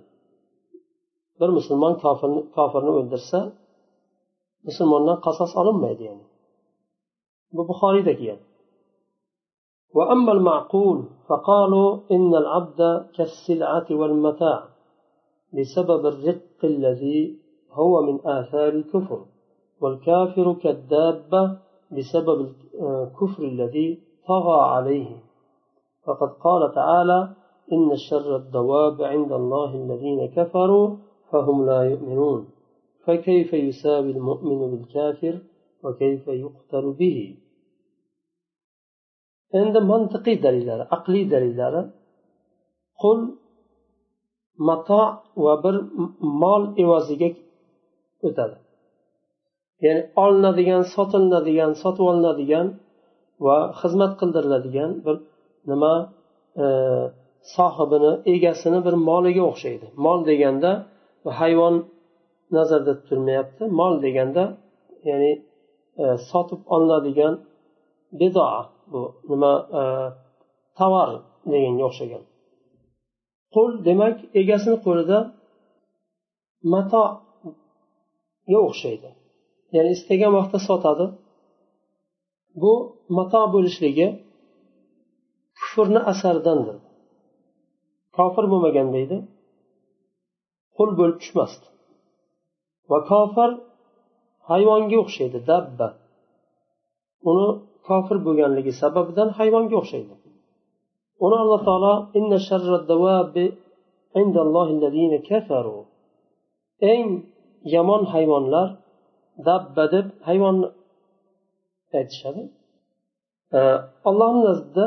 bir 1.39 1.49
musulmon 1.57 1.93
kofirni 2.57 2.91
o'ldirsa 2.99 3.39
musulmondan 4.67 5.17
qasos 5.25 5.51
olinmaydi 5.61 6.03
ya'ni 6.09 6.25
bu 7.55 7.61
buxoriyda 7.69 8.13
kelgan 8.19 8.41
وأما 9.97 10.31
المعقول 10.31 10.99
فقالوا 11.29 11.99
إن 12.11 12.35
العبد 12.35 12.81
كالسلعة 13.15 13.85
والمتاع 13.91 14.59
بسبب 15.53 16.05
الرق 16.05 16.59
الذي 16.63 17.39
هو 17.71 18.01
من 18.01 18.19
آثار 18.25 18.69
الكفر 18.69 19.25
والكافر 19.81 20.53
كالدابة 20.53 21.57
بسبب 21.91 22.39
الكفر 22.81 23.43
الذي 23.43 23.99
طغى 24.27 24.61
عليه. 24.61 25.09
فقد 26.05 26.29
قال 26.29 26.73
تعالى 26.75 27.29
إن 27.73 27.95
شر 28.09 28.35
الدواب 28.35 29.01
عند 29.01 29.31
الله 29.31 29.75
الذين 29.75 30.19
كفروا 30.35 30.95
فهم 31.31 31.65
لا 31.65 31.83
يؤمنون. 31.83 32.47
فكيف 33.04 33.50
يساوي 33.52 34.10
المؤمن 34.10 34.60
بالكافر 34.70 35.34
وكيف 35.84 36.24
يقتل 36.28 36.86
به 37.00 37.18
endi 39.60 39.80
mantiqiy 39.90 40.36
dalillari 40.44 40.84
aqliy 40.96 41.24
dalillari 41.32 41.82
qul 43.02 43.18
mato 44.68 45.02
va 45.44 45.54
bir 45.64 45.76
mol 46.42 46.62
evaziga 46.82 47.28
o'tadi 48.28 48.56
ya'ni 49.84 50.02
olinadigan 50.24 50.82
sotilinadigan 50.94 51.70
sotib 51.82 52.04
olinadigan 52.10 52.66
va 53.46 53.56
xizmat 53.80 54.12
qildiriladigan 54.20 54.90
bir 55.06 55.16
nima 55.70 55.94
e, 56.62 56.66
sohibini 57.56 58.12
egasini 58.34 58.78
bir 58.86 58.94
moliga 59.08 59.42
o'xshaydi 59.50 59.86
mol 60.06 60.18
deganda 60.30 60.70
hayvon 61.40 61.74
nazarda 62.57 62.91
tutilmayapti. 62.99 63.63
Mol 63.79 63.93
deganda 64.05 64.43
ya'ni 65.09 65.31
e, 66.03 66.05
sotib 66.29 66.61
olinadigan 66.73 67.33
bedoa 68.19 68.59
bu 68.91 69.01
nima 69.31 69.53
e, 69.79 69.83
tovar 70.79 71.09
deganga 71.51 71.83
o'xshagan. 71.89 72.23
Qo'l 73.55 73.71
demak 73.87 74.17
egasini 74.41 74.77
qo'lida 74.85 75.19
matoga 76.73 78.59
o'xshaydi. 78.69 79.09
Ya'ni 79.75 79.91
istagan 79.97 80.31
vaqtda 80.37 80.59
sotadi. 80.69 81.05
Bu 82.61 82.73
mato 83.17 83.41
bo'lishligi 83.55 84.07
kufrni 85.59 86.01
asaridandir. 86.11 86.77
Kofir 88.17 88.45
bo'lmaganda 88.51 88.97
edi 89.05 89.17
qul 90.77 90.89
bo'lib 90.99 91.17
tushmasdi. 91.21 91.65
Va 92.91 92.99
kofir 93.11 93.49
hayvonga 94.49 94.97
o'xshaydi 95.03 95.39
dabba 95.51 95.87
uni 97.29 97.47
kofir 97.87 98.17
bo'lganligi 98.25 98.73
sababidan 98.81 99.29
hayvonga 99.37 99.75
o'xshaydi 99.81 100.13
uni 101.25 101.35
alloh 101.43 101.61
taolo 101.67 101.93
eng 106.91 107.07
yomon 107.75 108.03
hayvonlar 108.13 108.67
dabba. 109.47 109.83
Deb 109.93 110.07
hayvonni 110.27 110.67
aytishadi 111.99 112.43
allohni 114.09 114.41
nazdida 114.49 114.85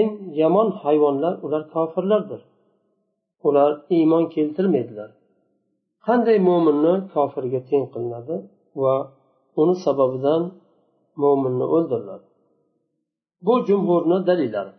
eng 0.00 0.10
yomon 0.42 0.68
hayvonlar 0.82 1.34
ular 1.44 1.62
kofirlardir 1.74 2.40
ular 3.48 3.70
iymon 3.96 4.24
keltirmaydilar 4.34 5.10
qanday 6.07 6.37
mo'minni 6.49 6.93
kofirga 7.13 7.61
teng 7.69 7.85
qilinadi 7.93 8.35
va 8.81 8.93
uni 9.61 9.75
sababidan 9.85 10.41
mo'minni 11.23 11.65
o'ldiriladi 11.75 12.27
bu 13.45 13.53
jumhurni 13.67 14.19
dalillari 14.29 14.73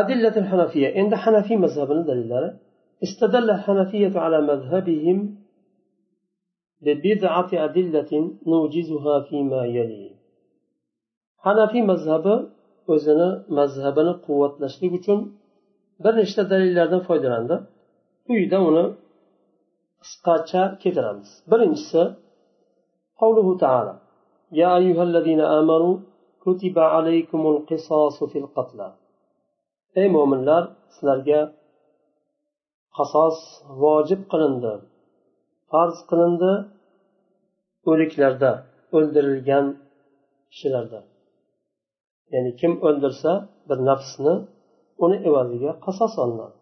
أدلة 0.00 0.36
الحنفية 0.42 0.88
عند 0.98 1.12
حنفي 1.22 1.54
مذهبنا 1.64 2.02
دليل 2.10 2.32
استدل 3.06 3.50
الحنفية 3.50 4.14
على 4.24 4.38
مذهبهم 4.50 5.18
ببضعة 6.84 7.50
أدلة 7.66 8.12
نوجزها 8.52 9.16
فيما 9.28 9.62
يلي 9.76 10.06
حنفي 11.44 11.80
مذهب 11.90 12.26
o'zini 12.94 13.28
mazhabini 13.58 14.12
quvvatlashlik 14.26 14.92
uchun 14.98 15.18
bir 16.04 16.12
nechta 16.20 16.42
dalillardan 16.52 17.02
foydalandi 17.08 17.56
quyida 18.26 18.58
uni 18.68 18.84
qisqacha 20.04 20.62
keltiramiz 20.82 21.30
birinchisi 21.50 22.02
قوله 23.22 23.48
تعالى 23.64 23.94
يا 24.60 24.70
أيها 24.80 25.02
الذين 25.08 25.40
آمنوا 25.60 25.94
كتب 26.44 26.76
عليكم 26.94 27.40
القصاص 27.54 28.16
في 28.32 28.38
القتلى 28.44 28.88
ey 30.00 30.06
mo'minlar 30.16 30.62
sizlarga 30.94 31.40
qasos 32.96 33.36
vojib 33.82 34.20
qilindi 34.32 34.74
farz 35.70 35.96
qilindi 36.10 36.52
o'liklarda 37.90 38.52
o'ldirilgan 38.96 39.66
kishilarda 40.52 41.00
ya'ni 42.32 42.50
kim 42.60 42.72
o'ldirsa 42.86 43.32
bir 43.68 43.78
nafsni 43.88 44.34
uni 45.04 45.16
evaziga 45.28 45.72
qasos 45.86 46.12
olinadi 46.24 46.56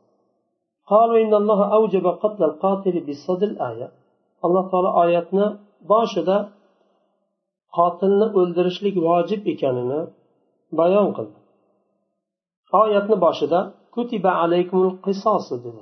قالوا 0.87 1.17
إن 1.21 1.33
الله 1.33 1.73
أوجب 1.73 2.07
قتل 2.07 2.43
القاتل 2.43 2.95
بصد 3.07 3.43
الآية. 3.43 3.91
الله 4.45 4.63
تعالى 4.71 4.89
آياتنا 5.03 5.59
باشدة 5.89 6.49
قاتلنا 7.73 8.33
أولدرشلك 8.33 8.97
واجب 8.97 9.47
إكاننا 9.47 10.07
بيان 10.71 11.13
قل 11.13 11.27
آياتنا 12.85 13.15
باشدة 13.15 13.71
كتب 13.95 14.27
عليكم 14.27 14.77
القصاص 14.87 15.53
دل. 15.53 15.77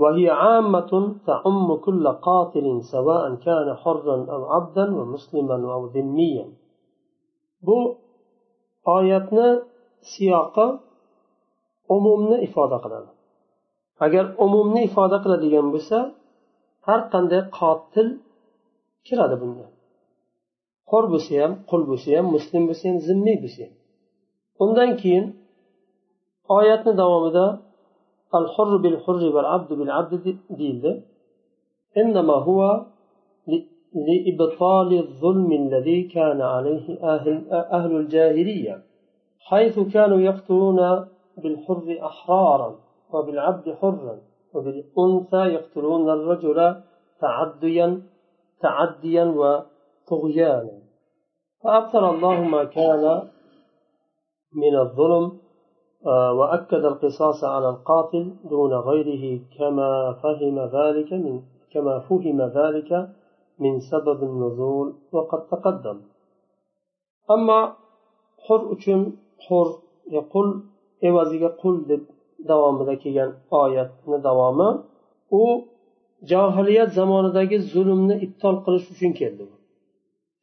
وهي 0.00 0.30
عامة 0.30 0.90
تعم 1.26 1.76
كل 1.76 2.08
قاتل 2.08 2.66
سواء 2.92 3.34
كان 3.34 3.74
حرا 3.74 4.16
أو 4.32 4.44
عبدا 4.44 4.84
ومسلما 4.96 5.72
أو 5.74 5.86
ذميا. 5.86 6.46
بو 7.62 7.94
آياتنا 8.98 9.62
سياقا 10.00 10.88
umumni 11.96 12.36
ifoda 12.46 12.76
qiladi 12.84 13.10
agar 14.04 14.24
umumni 14.44 14.80
ifoda 14.88 15.16
qiladigan 15.24 15.66
bo'lsa 15.74 15.98
har 16.86 17.00
qanday 17.12 17.42
qotil 17.58 18.08
kiradi 19.06 19.36
bunga 19.42 19.66
hur 20.90 21.04
bo'lsa 21.12 21.32
ham 21.42 21.52
qul 21.70 21.82
bo'lsa 21.90 22.08
ham 22.16 22.26
muslim 22.36 22.62
bo'lsa 22.68 22.84
ham 22.90 22.98
zimmiy 23.08 23.36
bo'lsa 23.44 23.62
ham 23.66 23.74
undan 24.62 24.90
keyin 25.00 25.24
oyatni 26.58 26.92
davomida 27.02 27.46
al 28.38 28.46
hurr 28.54 28.72
bil 28.84 28.96
hurri 29.04 29.28
val 29.36 29.48
abdu 29.56 29.72
bil 29.80 29.90
abdi 30.00 30.16
deyildi 30.60 30.92
إنما 31.96 32.34
هو 32.48 32.60
لإبطال 33.94 34.98
الظلم 34.98 35.52
الذي 35.52 36.02
كان 36.02 36.40
عليه 36.40 36.84
أهل, 37.02 37.46
أهل 37.52 37.96
الجاهلية 37.96 38.82
حيث 39.40 39.78
كانوا 39.78 40.20
يقتلون 40.20 40.80
بالحر 41.42 41.98
أحرارا 42.02 42.70
وبالعبد 43.12 43.66
حرا 43.80 44.16
وبالأنثى 44.54 45.42
يقتلون 45.56 46.10
الرجل 46.10 46.58
تعديا 47.20 48.02
تعديا 48.60 49.24
وطغيانا. 49.40 50.78
فأبطل 51.62 52.04
الله 52.14 52.40
ما 52.54 52.64
كان 52.64 53.04
من 54.62 54.74
الظلم 54.78 55.38
وأكد 56.38 56.84
القصاص 56.84 57.44
على 57.44 57.68
القاتل 57.68 58.36
دون 58.50 58.72
غيره 58.72 59.40
كما 59.58 60.12
فهم 60.22 60.58
ذلك 60.58 61.12
من 61.12 61.42
كما 61.72 61.98
فهم 61.98 62.42
ذلك 62.42 63.08
من 63.58 63.80
سبب 63.80 64.22
النزول 64.22 64.94
وقد 65.12 65.40
تقدم. 65.46 65.98
أما 67.30 67.74
حر 68.46 68.74
hur 69.46 69.66
qul 70.32 70.48
evaziga 71.08 71.50
qul 71.60 71.76
deb 71.88 72.02
davomida 72.50 72.94
kelgan 73.02 73.30
oyatni 73.62 74.18
davomi 74.28 74.70
u 75.40 75.42
johiliyat 76.32 76.90
zamonidagi 76.98 77.58
zulmni 77.72 78.14
ibtol 78.26 78.56
qilish 78.64 78.86
uchun 78.94 79.12
keldi. 79.20 79.44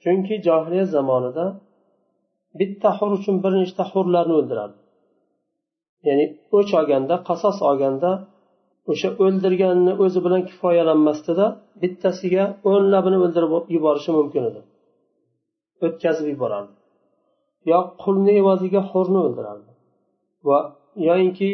Chunki 0.04 0.36
johiliyat 0.48 0.90
zamonida 0.98 1.46
bitta 2.60 2.90
hur 2.98 3.12
uchun 3.18 3.36
bir 3.44 3.54
nechta 3.62 3.84
hurlarni 3.92 4.34
o'ldirardi. 4.40 4.80
Ya'ni 6.08 6.26
o'ch 6.58 6.72
olganda 6.80 7.16
qasos 7.30 7.58
olganda 7.70 8.12
o'sha 8.92 9.10
o'ldirganni 9.24 9.94
o'zi 10.04 10.20
bilan 10.26 10.42
kifoyalanmasdida 10.50 11.46
bittasiga 11.82 12.44
o'nlabini 12.72 13.18
o'ldirib 13.26 13.52
yuborishi 13.76 14.12
mumkin 14.18 14.44
edi. 14.50 14.62
O'tkazib 15.86 16.28
yuborardi. 16.34 16.74
Yo 17.72 17.80
qulni 18.04 18.32
evaziga 18.42 18.82
hurni 18.92 19.20
o'ldirardi. 19.26 19.72
Va 20.48 20.60
yoyinki 21.08 21.50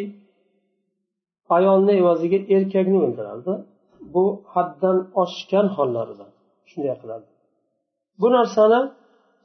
ayolni 1.56 1.94
evaziga 2.02 2.40
erkakni 2.56 2.98
o'ldirardi 3.06 3.54
bu 4.14 4.26
haddan 4.54 4.98
oshgan 5.24 5.68
hollarida 5.76 6.26
shunday 6.70 6.96
qiladi. 7.02 7.28
Bu 8.22 8.28
narsani 8.38 8.80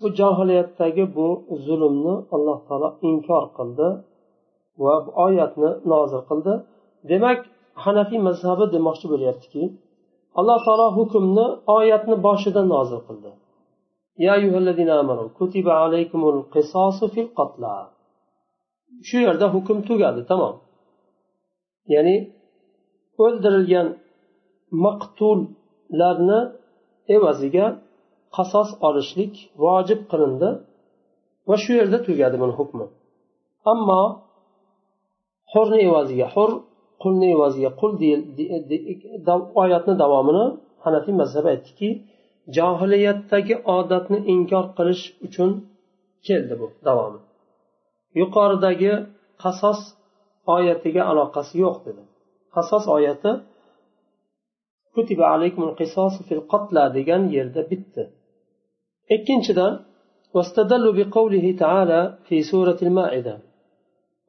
bu 0.00 0.06
johiliyatdagi 0.18 1.04
bu 1.16 1.26
zulmni 1.66 2.14
alloh 2.34 2.58
taolo 2.68 2.88
inkor 3.10 3.44
qildi 3.58 3.88
va 4.84 4.94
bu 5.06 5.10
oyatni 5.26 5.70
nozil 5.92 6.22
qildi. 6.30 6.52
Demak 7.10 7.40
hanafiy 7.84 8.20
mazhabi 8.28 8.64
demoqchi 8.74 9.06
bo'lyaptiki 9.12 9.62
alloh 10.38 10.58
taolo 10.66 10.86
hukmni 10.98 11.46
oyatni 11.78 12.16
boshida 12.26 12.62
nozil 12.74 13.00
qildi. 13.08 13.30
Shu 19.08 19.16
yerda 19.26 19.46
hukm 19.54 19.78
tugadi 19.88 20.22
tamom. 20.30 20.54
Ya'ni 21.94 22.16
o'ldirilgan 23.24 23.88
maqtullarni 24.84 26.40
evaziga 27.16 27.66
qasos 28.36 28.68
olishlik 28.88 29.34
vojib 29.64 30.00
qilindi 30.10 30.48
va 31.48 31.56
shu 31.62 31.70
yerda 31.80 31.98
tugadi 32.06 32.36
buni 32.42 32.54
hukmi. 32.58 32.86
Ammo 33.72 34.02
hurni 35.52 35.78
evaziga 35.88 36.26
hur 36.34 36.50
qulni 37.02 37.28
evaziga 37.36 37.70
qul 37.80 37.92
oyatni 39.62 39.94
davomini 40.02 40.44
hanafiy 40.84 41.14
mazhabi 41.20 41.48
aytdiki 41.54 41.88
johiliyatdagi 42.56 43.54
odatni 43.76 44.18
inkor 44.34 44.64
qilish 44.76 45.04
uchun 45.26 45.50
keldi 46.26 46.54
bu 46.60 46.66
davomi. 46.86 47.20
Yuqoridagi 48.20 48.92
qasos 49.42 49.80
oyatiga 50.55 51.01
aloqasi 51.11 51.53
yo'q 51.63 51.77
dedi 51.85 52.03
qasos 52.55 52.85
oyati 52.97 53.31
kutiba 54.93 55.25
alaykumul 55.35 55.73
qisosu 55.79 56.19
fil 56.27 56.43
qatla 56.51 56.83
degan 56.97 57.21
yerda 57.35 57.61
bitdi 57.71 58.03
ikkinchidan 59.15 59.73
واستدلوا 60.35 60.93
بقوله 60.99 61.45
تعالى 61.63 62.01
في 62.27 62.37
سورة 62.51 62.79
المائدة 62.87 63.35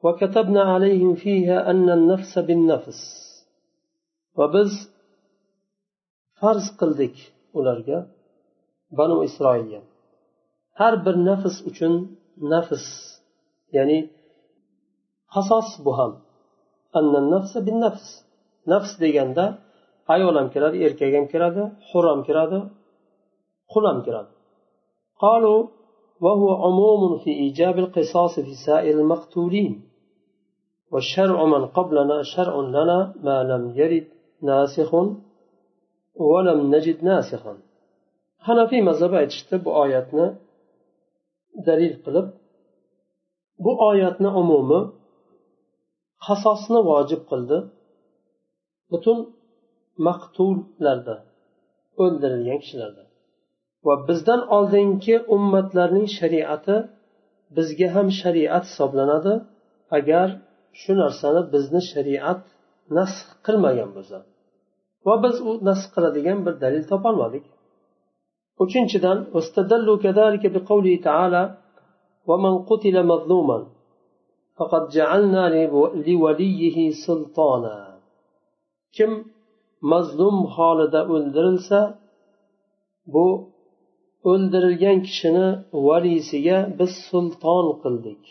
وكتبنا 0.03 0.63
عليهم 0.73 1.11
فيها 1.23 1.57
أن 1.71 1.87
النفس 1.97 2.33
بالنفس 2.47 2.99
وبز 4.37 4.73
فرض 6.39 6.65
قلدك 6.79 7.17
ularga 7.59 7.97
banu 8.97 9.17
isroilga 9.27 9.81
har 10.79 10.93
bir 11.05 11.15
nafs 11.29 11.55
uchun 11.69 11.93
nafs 12.53 12.85
ya'ni 13.75 13.99
qasos 15.33 15.69
bu 15.85 15.91
ham 15.99 16.11
nafs 17.83 18.03
nafs 18.71 18.91
deganda 19.03 19.45
ayol 20.13 20.35
ham 20.39 20.47
kiradi 20.53 20.77
erkak 20.87 21.11
ham 21.17 21.25
kiradi 21.33 21.63
hur 21.89 22.03
ham 22.11 22.19
kiradi 22.27 22.59
qul 23.71 23.85
ham 23.91 23.99
kiradi 24.07 24.31
قالوا 25.25 25.59
وهو 26.23 26.49
عموم 26.63 27.01
في 27.23 27.31
إيجاب 27.43 27.75
القصاص 27.83 28.33
في 28.45 28.53
سائر 28.67 28.95
المقتولين 28.99 29.73
والشرع 30.91 31.45
من 31.53 31.63
قبلنا 31.77 32.17
شرع 32.33 32.55
لنا 32.75 32.99
ما 33.25 33.37
لم 33.51 33.63
يرد 33.79 34.07
ناسخ 34.49 34.91
ولم 36.29 36.59
نجد 36.75 36.97
ناسخا 37.09 37.53
hanafiy 38.47 38.81
mazhabi 38.89 39.15
aytishdi 39.21 39.55
bu 39.65 39.69
oyatni 39.83 40.25
dalil 41.67 41.95
qilib 42.05 42.27
bu 43.63 43.71
oyatni 43.89 44.29
umumi 44.41 44.79
qasosni 46.25 46.79
vojib 46.91 47.21
qildi 47.31 47.57
butun 48.91 49.17
maqtullarda 50.07 51.15
o'ldirilgan 52.03 52.59
kishilarda 52.63 53.03
va 53.87 53.95
bizdan 54.07 54.41
oldingi 54.57 55.15
ummatlarning 55.35 56.07
shariati 56.19 56.75
bizga 57.57 57.87
ham 57.95 58.07
shariat 58.21 58.63
hisoblanadi 58.69 59.33
agar 59.97 60.27
shu 60.81 60.91
narsani 61.01 61.41
bizni 61.53 61.81
shariat 61.91 62.39
nasx 62.97 63.27
qilmagan 63.45 63.89
bo'lsa 63.95 64.17
va 65.07 65.15
biz 65.23 65.35
u 65.49 65.51
nasx 65.69 65.85
qiladigan 65.95 66.39
bir 66.45 66.55
dalil 66.63 66.83
topolmadik 66.91 67.45
uchinchidan 68.63 69.17
بقوله 70.55 70.93
تعالى 71.07 71.43
ومن 72.29 72.53
قتل 72.69 72.95
مظلوما 73.11 73.59
فقد 74.57 74.83
جعلنا 74.95 75.43
لوليه 76.07 76.77
سلطانا 77.05 77.93
kim 78.97 79.11
mazlum 79.91 80.37
holida 80.55 81.01
o'ldirilsa 81.13 81.79
bu 83.13 83.25
o'ldirilgan 84.31 84.97
kishini 85.07 85.47
valiysiga 85.87 86.57
biz 86.79 86.91
sulton 87.09 87.65
qildik 87.83 88.23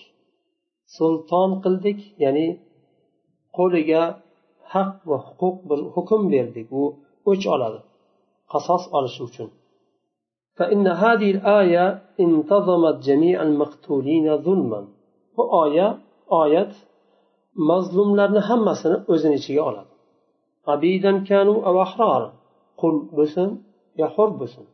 sulton 0.96 1.50
qildik 1.64 1.98
ya'ni 2.24 2.48
qo'liga 3.56 4.02
haq 4.72 4.92
va 5.10 5.18
huquq 5.26 5.56
bir 5.68 5.80
hukm 5.94 6.22
berdik 6.34 6.68
u 6.80 6.82
o'ch 7.30 7.44
oladi 7.54 7.80
qasos 8.52 8.82
olishi 8.98 9.22
uchun 9.30 9.50
فإن 10.58 10.86
هذه 11.04 11.28
الآية 11.36 11.84
انتظمت 12.24 12.96
جميع 13.08 13.36
المقتولين 13.48 14.26
ظلما 14.46 14.80
bu 15.36 15.42
oya 15.62 15.88
oyat 16.42 16.72
mazlumlarni 17.70 18.40
hammasini 18.48 18.96
o'zini 19.12 19.34
ichiga 19.40 19.62
oladi 19.70 19.92
abidan 20.74 21.16
kanu 21.28 21.54
ahror 21.84 22.22
qul 22.80 22.96
bo'lsin 23.16 23.48
yo 24.00 24.06
hur 24.14 24.30
bo'lsin 24.40 24.64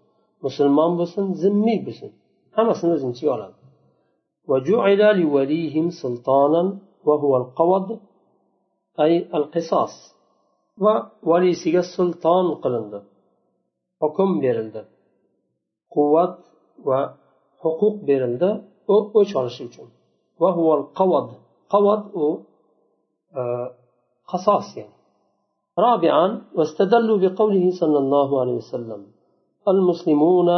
musulmon 0.44 0.92
bo'lsin 1.00 1.24
zimmiy 1.42 1.78
bo'lsin 1.86 2.10
hammasini 2.56 2.90
o'zini 2.96 3.12
ichiga 3.16 3.32
oladi 3.38 3.56
وجعل 4.50 5.00
لوليهم 5.20 5.86
سلطانا 6.02 6.62
وهو 7.06 7.32
القوض 7.36 7.88
أي 9.04 9.12
القصاص 9.38 9.94
ووليسيga 11.28 11.82
sulton 11.94 12.46
qilindi 12.62 12.98
hukm 14.02 14.30
berildi 14.44 14.82
quvvat 15.94 16.34
va 16.88 17.00
huquq 17.62 17.94
berildi 18.08 18.50
u 18.94 18.96
o'ch 19.18 19.32
olishi 19.40 19.62
uchun 19.68 19.88
Qavad 21.73 22.01
u 22.25 22.27
qasos 24.31 24.69
yani 24.79 24.95
رابعا 25.87 26.25
واستدلوا 26.57 27.17
بقوله 27.23 27.65
صلى 27.81 27.97
الله 28.03 28.29
عليه 28.41 28.57
وسلم 28.61 29.01
المسلمون 29.67 30.49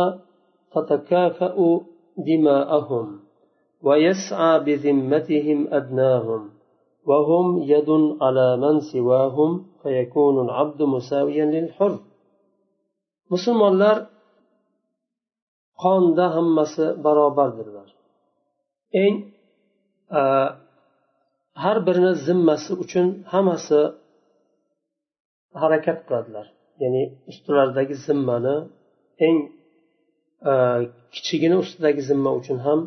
تتكافأ 0.75 1.55
دماءهم 2.29 3.19
ويسعى 3.85 4.53
بذمتهم 4.65 5.59
أدناهم 5.79 6.41
وهم 7.09 7.45
يد 7.73 7.89
على 8.21 8.47
من 8.63 8.75
سواهم 8.93 9.51
فيكون 9.83 10.35
العبد 10.45 10.79
مساويا 10.83 11.45
للحر. 11.45 11.93
musulmonlar 13.31 13.97
qonda 15.83 16.25
hammasi 16.35 16.85
barobardirlar 17.03 17.89
eng 19.03 19.15
har 21.63 21.77
birini 21.87 22.13
zimmasi 22.27 22.71
uchun 22.83 23.07
hammasi 23.33 23.79
harakat 25.61 25.99
qiladilar. 26.07 26.47
Ya'ni 26.83 27.03
ustilaridagi 27.31 27.95
zimmani 28.07 28.55
eng 29.27 29.37
e, 30.51 30.53
kichigini 31.15 31.55
ustidagi 31.63 32.01
zimma 32.09 32.31
uchun 32.39 32.57
ham 32.65 32.79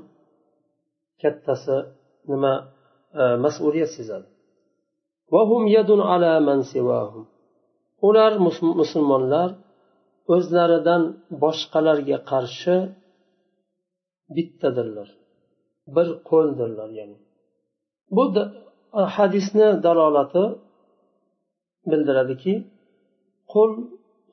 kattasi 1.22 1.76
nima 2.30 2.54
e, 3.20 3.22
mas'uliyat 3.44 3.90
sezadi. 3.98 4.28
Ular 8.08 8.32
musulmonlar 8.80 9.50
o'zlaridan 10.34 11.02
boshqalarga 11.42 12.18
qarshi 12.30 12.76
bittadirlar 14.36 15.08
bir 15.96 16.08
qo'ldirlar 16.30 16.90
ya'ni. 17.00 17.16
bu 18.15 18.23
hadisni 19.15 19.67
dalolati 19.85 20.45
bildiradiki 21.89 22.53
qo'l 23.53 23.71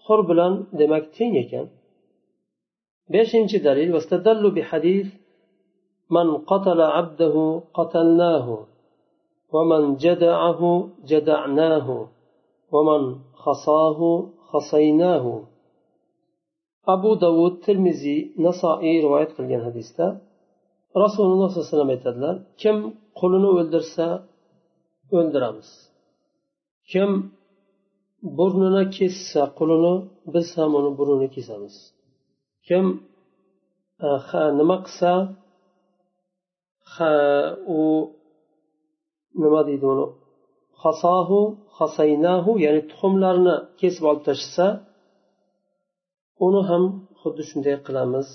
qo'l 0.07 0.21
bilan 0.31 0.53
demak 0.81 1.05
teng 1.17 1.35
ekan 1.43 1.67
beshinchi 3.13 3.59
dalil 3.67 3.91
من 6.17 6.29
قتل 6.51 6.81
عبده 6.97 7.37
قتلناه 7.79 8.47
ومن 9.55 9.83
جدعه 10.05 10.61
جدعناه 11.11 11.89
ومن 12.73 13.03
خصاه 13.43 14.01
خصيناه 14.51 15.27
abu 16.95 17.11
davud 17.25 17.55
termiziy 17.67 18.21
nasoiy 18.47 18.97
rivoyat 19.05 19.31
qilgan 19.37 19.63
hadisda 19.69 20.07
rasululloh 21.03 21.49
sollallohu 21.49 21.61
alayhi 21.61 21.71
vasallam 21.71 21.93
aytadilar 21.97 22.37
kim 22.63 22.77
qulini 23.20 23.50
o'ldirsa 23.60 24.08
o'ldiramiz. 25.18 25.70
Kim 26.92 27.10
burnini 28.38 28.84
kessa 28.98 29.42
qulini 29.60 29.94
biz 30.34 30.48
ham 30.58 30.72
uni 30.80 30.92
burnini 31.00 31.28
kesamiz. 31.36 31.76
Kim 32.68 32.86
e, 34.08 34.10
nima 34.60 34.78
qilsa 34.86 35.12
u 37.78 37.82
nima 39.44 39.62
deydi 39.68 39.86
uni? 39.94 40.06
Hasohu 40.84 41.42
hasaynahu 41.80 42.52
ya'ni 42.66 42.82
tuxumlarni 42.90 43.56
kesib 43.80 44.04
olib 44.10 44.24
tashlasa 44.30 44.68
uni 46.46 46.62
ham 46.70 46.84
xuddi 47.22 47.44
shunday 47.50 47.76
qilamiz 47.88 48.28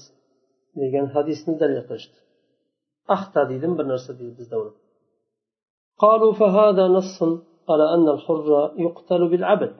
degan 0.81 1.07
hadisni 1.15 1.53
dalil 1.63 1.83
qilishdi. 1.89 2.19
Axta 3.15 3.41
deydi 3.51 3.67
bir 3.79 3.87
narsa 3.93 4.11
deydi 4.19 4.35
bizda 4.41 4.57
uni 4.63 4.73
قالوا 6.05 6.33
فهذا 6.41 6.85
نص 6.99 7.19
على 7.71 7.87
أن 7.95 8.07
الحر 8.17 8.49
يقتل 8.85 9.23
بالعبد 9.31 9.73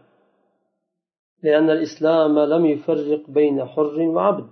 لأن 1.45 1.69
الإسلام 1.77 2.35
لم 2.53 2.63
يفرق 2.75 3.23
بين 3.39 3.57
حر 3.73 3.97
وعبد 4.17 4.49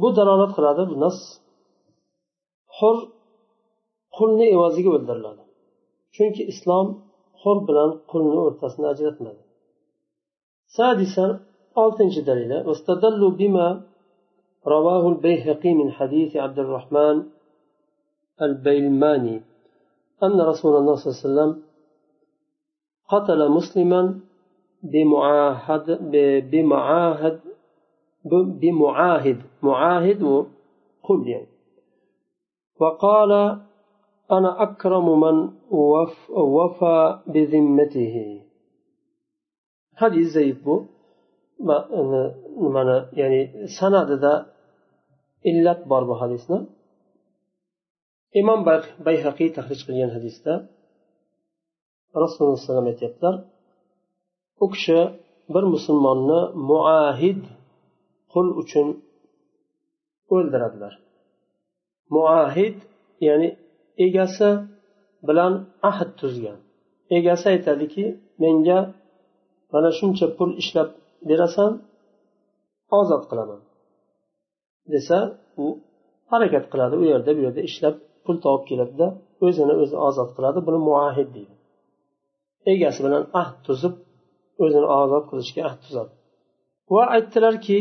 bu 0.00 0.08
dalolat 0.16 0.52
qiladi 0.56 0.82
bu 0.90 0.96
nas 1.04 1.18
hur 2.78 2.96
qulni 4.16 4.46
evaziga 4.56 4.90
o'ldiriladi 4.96 5.42
chunki 6.16 6.42
islom 6.52 6.86
hur 7.42 7.56
bilan 7.68 7.90
qulni 8.10 8.38
o'rtasini 8.46 8.86
ajratmadi 8.94 9.42
سادسا 10.76 11.26
oltinchi 11.82 12.20
dalili 12.28 12.58
واستدلوا 12.68 13.32
بما 13.40 13.68
رواه 14.74 15.02
البيهقي 15.12 15.72
من 15.80 15.88
حديث 15.98 16.30
عبد 16.44 16.58
الرحمن 16.64 17.16
البيلماني 18.42 19.42
أن 20.22 20.40
رسول 20.40 20.76
الله 20.76 20.94
صلى 20.94 21.06
الله 21.08 21.20
عليه 21.20 21.28
وسلم 21.30 21.62
قتل 23.08 23.50
مسلما 23.50 24.20
بمعاهد 24.82 25.86
بمعاهد 26.50 27.40
بمعاهد 28.60 29.42
معاهد 29.62 30.22
وقل 30.22 31.28
يعني. 31.28 31.46
وقال 32.80 33.32
أنا 34.32 34.62
أكرم 34.62 35.20
من 35.20 35.50
وف 35.70 36.30
وفى 36.30 37.18
بذمته. 37.26 38.42
زيد 40.34 40.64
بو 40.64 40.84
mana 41.58 43.08
ya'ni 43.16 43.68
sanadida 43.78 44.52
illat 45.44 45.88
bor 45.88 46.02
bu 46.08 46.14
hadisni 46.20 46.58
imom 48.40 48.60
bayhaqiy 49.06 49.50
tahrij 49.56 49.80
qilgan 49.86 50.10
hadisda 50.16 50.52
rasululloh 52.22 52.58
alayhi 52.70 52.92
aytyaptilar 52.94 53.34
u 54.64 54.66
kishi 54.74 54.98
bir 55.54 55.64
musulmonni 55.74 56.40
muahid 56.70 57.42
qul 58.32 58.46
uchun 58.62 58.88
o'ldiradilar. 60.34 60.94
Muahid 62.14 62.76
ya'ni 63.26 63.48
egasi 64.06 64.50
bilan 65.28 65.52
ahd 65.90 66.10
tuzgan. 66.20 66.58
Egasi 67.18 67.46
aytadiki 67.54 68.04
menga 68.42 68.78
mana 69.72 69.90
shuncha 69.98 70.26
pul 70.36 70.50
ishlab 70.62 70.88
berasan 71.28 71.72
ozod 72.98 73.22
qilaman. 73.30 73.60
Desa 74.92 75.18
u 75.64 75.66
harakat 76.32 76.64
qiladi 76.72 76.94
u 77.02 77.04
yerda 77.12 77.30
bu 77.36 77.40
yerda 77.46 77.62
ishlab 77.70 77.96
pul 78.26 78.36
topib 78.44 78.64
keladida 78.70 79.06
o'zini 79.46 79.74
o'zi 79.82 79.96
ozod 80.08 80.30
qiladi 80.36 80.58
buni 80.66 80.78
muahid 80.88 81.28
deydi. 81.36 81.54
Egasi 82.72 83.00
bilan 83.06 83.24
ahd 83.40 83.56
tuzib 83.66 83.94
o'zini 84.64 84.88
ozod 85.00 85.24
qilishga 85.30 85.60
ahd 85.68 85.78
tuzadi. 85.84 86.12
Va 86.94 87.02
aytdilarki 87.16 87.78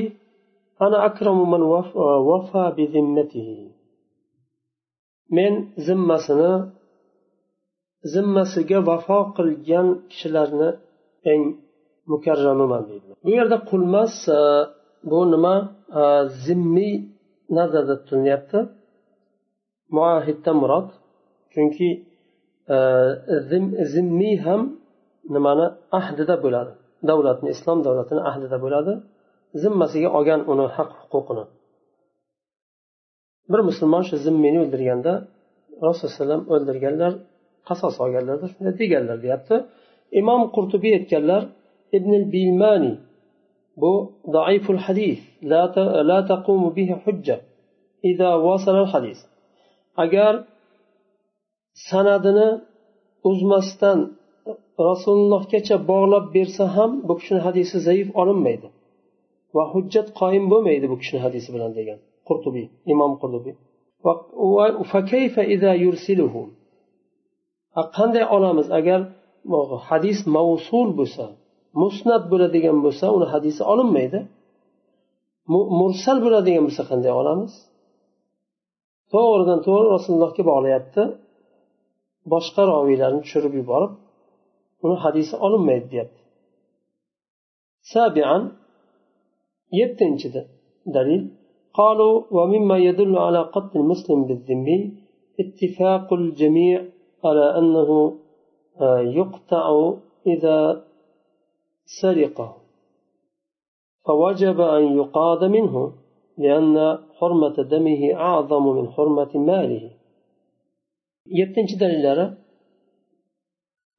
ana 0.85 0.97
akramu 1.09 1.45
man 1.53 1.63
vafa 2.29 2.63
e, 2.69 2.75
bi 2.77 2.83
zimmatihi 2.95 3.57
men 5.37 5.53
zimmasini 5.87 6.51
zimmasiga 8.13 8.79
vafo 8.89 9.19
qilgan 9.37 9.87
kishilarni 10.09 10.69
eng 11.31 11.43
mukarramiman 12.11 12.83
deydilar 12.89 13.17
bu 13.25 13.29
yerda 13.37 13.57
qulmas 13.69 14.15
bu 15.09 15.19
nima? 15.33 15.55
E, 15.99 16.01
zimmiy 16.45 16.93
nazarda 17.57 17.95
tutilyapti. 18.01 18.59
muahiddan 19.97 20.55
murod. 20.61 20.87
Chunki 21.53 21.89
e, 22.75 22.77
zimmiy 23.93 24.37
ham 24.45 24.61
nimani? 25.35 25.67
Ahdida 25.99 26.35
bo'ladi. 26.43 26.71
Davlatni 27.09 27.49
islom 27.55 27.79
davlatini 27.85 28.21
ahdida 28.29 28.57
bo'ladi. 28.65 28.93
Zimmasiga 29.63 30.09
olgan 30.17 30.41
uni 30.51 30.65
haq 30.75 30.89
huquqini. 31.01 31.45
Bir 33.51 33.61
musulmon 33.69 34.03
shu 34.09 34.15
zimmiyni 34.25 34.59
o'ldirganda 34.63 35.13
rasulullohu 35.87 36.25
alayhi 36.25 36.53
o'ldirganlar 36.55 37.11
qasos 37.67 37.95
olganlarda 38.03 38.45
shunday 38.53 38.73
deganlar 38.81 39.17
deyapti. 39.25 39.55
Imom 40.21 40.41
qurtubiy 40.55 40.93
aytganlar 40.99 41.41
ibn 41.97 42.11
bilmani 42.33 42.93
bu 43.81 43.93
daiful 44.37 44.79
hadis. 44.85 45.19
La 46.09 46.19
taqumu 46.31 46.69
bihi 46.77 46.95
hujja. 47.03 47.37
Ida 48.11 48.29
wasala 48.47 48.79
al 48.85 48.89
hadis. 48.95 49.19
Agar 50.03 50.33
sanadini 51.89 52.49
uzmasdan 53.29 53.99
rasulullohgacha 54.89 55.75
bog'lab 55.91 56.25
bersa 56.35 56.63
ham 56.75 56.91
bu 57.07 57.13
kishini 57.19 57.41
hadisi 57.47 57.75
zaif 57.87 58.07
olinmaydi. 58.21 58.67
Va 59.55 59.63
hujjat 59.73 60.07
qoyim 60.19 60.45
bo'lmaydi 60.51 60.85
bu 60.91 60.95
kishini 61.01 61.19
hadisi 61.25 61.49
bilan 61.55 61.71
degan 61.79 61.99
qurtubiy 62.27 62.65
imom 62.93 63.11
qurtubiy. 63.21 63.53
Qanday 67.97 68.25
olamiz? 68.37 68.67
Agar 68.79 68.99
hadis 69.89 70.19
mavsul 70.35 70.89
bo'lsa 70.99 71.25
musnat 71.81 72.23
bo'ladigan 72.31 72.77
bo'lsa 72.85 73.05
uni 73.17 73.27
hadisi 73.33 73.61
olinmaydi. 73.71 74.19
Mursal 75.79 76.17
bo'ladigan 76.25 76.63
bo'lsa 76.67 76.83
qanday 76.91 77.13
olamiz? 77.21 77.53
To'g'ridan 79.13 79.59
to'g'ri 79.67 79.87
rasulullohga 79.95 80.43
bog'layapti 80.51 81.03
boshqa 82.33 82.61
roviylarni 82.73 83.19
tushirib 83.25 83.53
yuborib 83.59 83.93
uni 84.85 84.95
hadisi 85.03 85.33
olinmaydi 85.45 85.87
deyapti 85.93 86.21
sabian 87.93 88.41
yettinchi 89.79 90.27
dalil 90.97 91.23
قالوا 91.81 92.15
ومما 92.37 92.77
يدل 92.77 93.13
على 93.25 93.41
قتل 93.55 93.79
المسلم 93.79 94.19
بالذمي 94.27 94.79
اتفاق 95.43 96.07
الجميع 96.13 96.77
على 97.25 97.45
أنه 97.59 97.89
يقطع 99.19 99.93
إذا 100.27 100.83
سرقه 102.01 102.57
فوجب 104.05 104.61
أن 104.61 104.97
يقاد 104.97 105.43
منه 105.43 105.93
لأن 106.37 106.99
حرمة 107.18 107.56
دمه 107.72 108.02
أعظم 108.28 108.64
من 108.76 108.86
حرمة 108.94 109.32
ماله 109.50 109.84
yettinchi 111.38 111.80
dalillari 111.80 112.26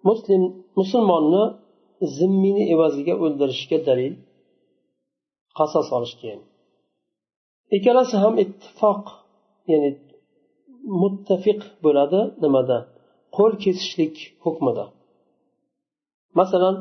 muslim 0.07 0.41
musulmonni 0.79 1.43
zimmini 2.17 2.63
evaziga 2.73 3.13
o'ldirishga 3.23 3.77
dalil 3.87 4.13
qasos 5.57 5.87
olishga 5.97 6.33
ikkalasi 7.75 8.15
ham 8.23 8.33
ittifoq 8.43 9.03
ya'ni 9.71 9.89
muttafiq 11.01 11.61
bo'ladi 11.85 12.21
nimada 12.43 12.77
qo'l 13.37 13.53
kesishlik 13.63 14.15
hukmida 14.45 14.85
masalan 16.39 16.75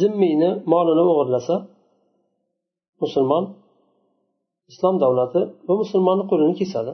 zimmiyni 0.00 0.50
molini 0.72 1.04
o'g'irlasa 1.12 1.54
musulmon 3.02 3.44
islom 4.71 4.95
davlati 5.03 5.41
bu 5.67 5.73
musulmonni 5.81 6.25
qo'lini 6.31 6.55
kesadi. 6.61 6.93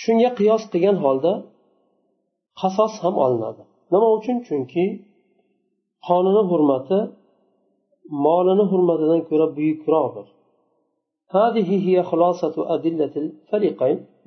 Shunga 0.00 0.30
qiyos 0.38 0.62
qilgan 0.72 0.96
holda 1.04 1.32
qasos 2.60 2.92
ham 3.02 3.14
olinadi. 3.24 3.62
Nima 3.92 4.08
uchun? 4.18 4.36
Chunki 4.46 4.84
qonini 6.06 6.42
hurmati 6.50 6.98
molini 8.24 8.64
hurmatidan 8.70 9.20
ko'ra 9.28 9.46
buyukroqdir. 9.56 10.26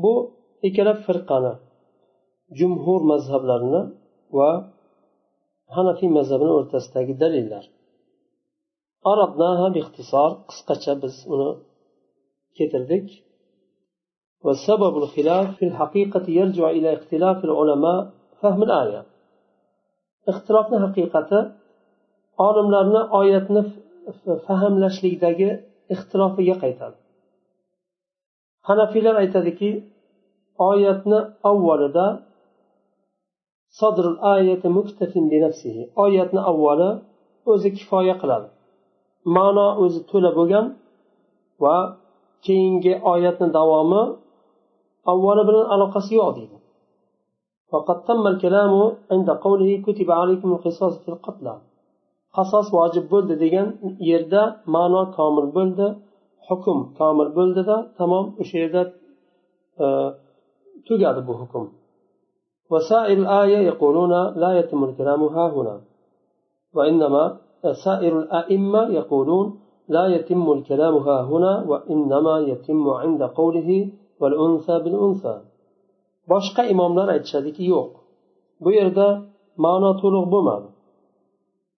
Bu 0.03 0.13
ikkala 0.67 0.93
firqani 1.05 1.53
jumhur 2.59 3.01
mazhablarini 3.11 3.81
va 4.37 4.49
hanafiy 5.75 6.09
mazhabini 6.17 6.53
o'rtasidagi 6.59 7.13
dalillar. 7.23 7.63
Qisqacha 10.49 10.93
biz 11.03 11.15
uni 11.33 11.49
keltirdik 12.56 13.08
والسبب 14.46 14.94
الخلاف 15.02 15.48
في 15.58 15.64
الحقيقة 15.70 16.24
يرجع 16.38 16.66
إلى 16.70 16.88
اختلاف 16.98 17.38
العلماء 17.44 17.98
فهم 18.40 18.62
الآية 18.62 19.02
ixtilofni 20.30 20.78
haqiqati 20.84 21.38
olimlarni 22.46 23.02
oyatni 23.20 23.62
fahmlashlikdagi 24.46 25.48
ixtilofiga 25.94 26.54
qaytadi 26.62 26.96
hanafiylar 28.68 29.14
aytadiki 29.22 29.70
oyatni 30.70 31.18
avvalida 31.50 32.06
oyatni 36.04 36.40
avvali 36.50 36.90
o'zi 37.52 37.68
kifoya 37.78 38.14
qiladi 38.22 38.48
ma'no 39.36 39.68
o'zi 39.82 40.00
to'la 40.10 40.30
bo'lgan 40.38 40.66
va 41.62 41.76
keyingi 42.47 42.93
oyatni 43.11 43.47
davomi 43.57 44.01
avvali 45.11 45.43
bilan 45.47 45.65
aloqasi 45.73 46.13
yo'q 46.21 46.31
deydi 46.37 46.57
فقد 47.71 47.97
تم 48.07 48.23
الكلام 48.33 48.73
عند 49.13 49.29
قوله 49.45 49.69
كتب 49.85 50.09
عليكم 50.19 50.49
القصاص 50.55 50.93
في 51.03 51.09
القتلى 51.13 51.53
qasos 52.35 52.67
vojib 52.75 53.05
bo'ldi 53.13 53.35
degan 53.43 53.67
yerda 54.09 54.43
ma'no 54.75 55.01
komil 55.17 55.47
bo'ldi 55.57 55.87
hukm 56.47 56.77
komil 56.99 57.29
bo'ldida 57.37 57.77
tamom 57.97 58.25
o'sha 58.41 58.55
yerda 58.63 58.81
tugadi 60.87 61.21
bu 61.27 61.33
hukm 61.41 61.65
وسائر 62.71 63.17
الآية 63.23 63.59
يقولون 63.71 64.13
لا 64.43 64.59
يتم 64.59 64.83
الكلام 64.83 65.21
ها 65.35 65.45
هنا 65.55 65.75
وإنما 66.75 67.23
سائر 67.85 68.13
الأئمة 68.19 68.81
يقولون 68.99 69.59
لا 69.95 70.03
يتم 70.15 70.45
الكلام 70.57 70.95
ها 71.07 71.17
هنا 71.31 71.53
وإنما 71.69 72.35
يتم 72.51 72.85
عند 72.89 73.21
قوله 73.23 73.69
والأنثى 74.21 74.75
بالأنثى 74.83 75.35
boshqa 76.31 76.61
imomlar 76.73 77.07
aytishadiki 77.15 77.63
yo'q 77.73 77.91
bu 78.63 78.69
yerda 78.77 79.07
ma'no 79.65 79.91
to'liq 80.01 80.25
bo'lmadi 80.33 80.67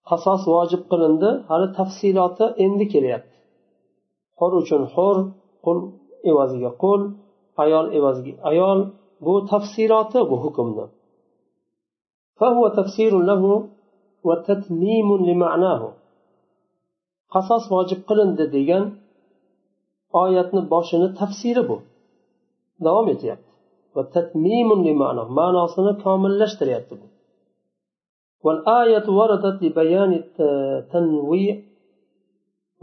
qasos 0.10 0.42
vojib 0.54 0.82
qilindi 0.92 1.30
hali 1.50 1.68
tafsiloti 1.80 2.46
endi 2.66 2.86
kelyapti 2.94 3.38
hur 4.40 4.52
uchun 4.62 4.82
hur 4.94 5.18
qul 5.66 5.78
evaziga 6.32 6.72
qul 6.84 7.02
ayol 7.64 7.86
evaziga 7.98 8.40
ayol 8.52 8.80
bu 9.26 9.34
tafsiloti 9.52 10.20
bu 10.30 10.36
hukmni 10.46 10.86
فهو 12.40 12.64
تفسير 12.80 13.14
له 13.30 13.44
وتتميم 14.28 15.10
لمعناه 15.28 15.82
qasos 17.35 17.65
vojib 17.75 18.01
qilindi 18.09 18.45
degan 18.57 18.85
oyatni 20.23 20.61
boshini 20.73 21.09
tafsiri 21.21 21.63
bu 21.71 21.77
davom 22.87 23.07
etyapti 23.15 23.51
ma'nosini 25.39 25.93
komillashtiryapti 26.05 26.95
bu 27.01 27.07
والآية 28.47 29.07
وردت 29.19 29.57
لبيان 29.65 30.13
التنويع 30.23 31.57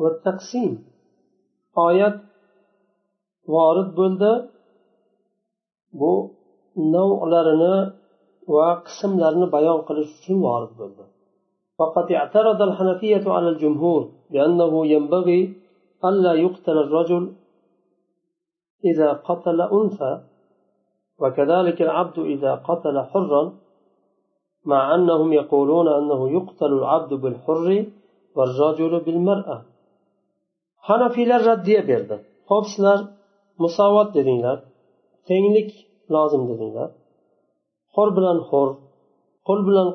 والتقسيم 0.02 0.74
آيات 1.90 2.18
وارد 3.54 3.90
bo'ldi 4.00 4.32
bu 6.00 6.12
navlarini 6.94 7.76
va 8.56 8.68
qismlarini 8.88 9.48
bayon 9.56 9.80
qilish 9.88 10.12
uchun 10.20 10.38
vorid 10.48 10.74
bo'ldi 10.80 11.04
فقد 11.79 12.13
اعترض 12.13 12.63
الحنفية 12.63 13.25
على 13.27 13.49
الجمهور 13.49 14.11
بأنه 14.31 14.87
ينبغي 14.87 15.55
ألا 16.05 16.33
يقتل 16.35 16.79
الرجل 16.79 17.33
إذا 18.85 19.13
قتل 19.13 19.61
أنثى 19.61 20.21
وكذلك 21.19 21.83
العبد 21.83 22.19
إذا 22.19 22.55
قتل 22.55 23.03
حرا 23.03 23.53
مع 24.65 24.95
أنهم 24.95 25.33
يقولون 25.33 25.89
أنه 25.89 26.31
يقتل 26.31 26.73
العبد 26.73 27.15
بالحر 27.15 27.87
والرجل 28.37 29.01
بالمرأة. 29.01 29.63
hanafiylar 30.89 31.45
raddiya 31.45 31.89
berdi 31.89 32.17
ho'p 32.51 32.67
sizlar 32.73 33.01
musovat 33.59 34.15
dedinglar 34.15 34.59
tenglik 35.29 35.71
lozim 36.15 36.43
dedinglar 36.51 36.91
hur 37.95 38.09
bilan 38.17 38.39
hur 38.51 38.69
qul 39.47 39.61
bilan 39.69 39.89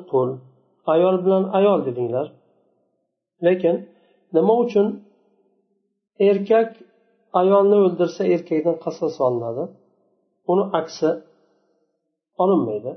ayol 0.86 1.24
bilan 1.24 1.44
ayol 1.52 1.86
dedinglar. 1.86 2.32
Lekin 3.44 3.88
nima 4.32 4.54
uchun 4.64 5.04
erkak 6.18 6.76
ayolni 7.32 7.76
o'ldirsa 7.84 8.24
erkakdan 8.24 8.76
qasos 8.84 9.20
olinadi? 9.20 9.64
Uni 10.46 10.64
aksi 10.80 11.10
olinmaydi. 12.42 12.92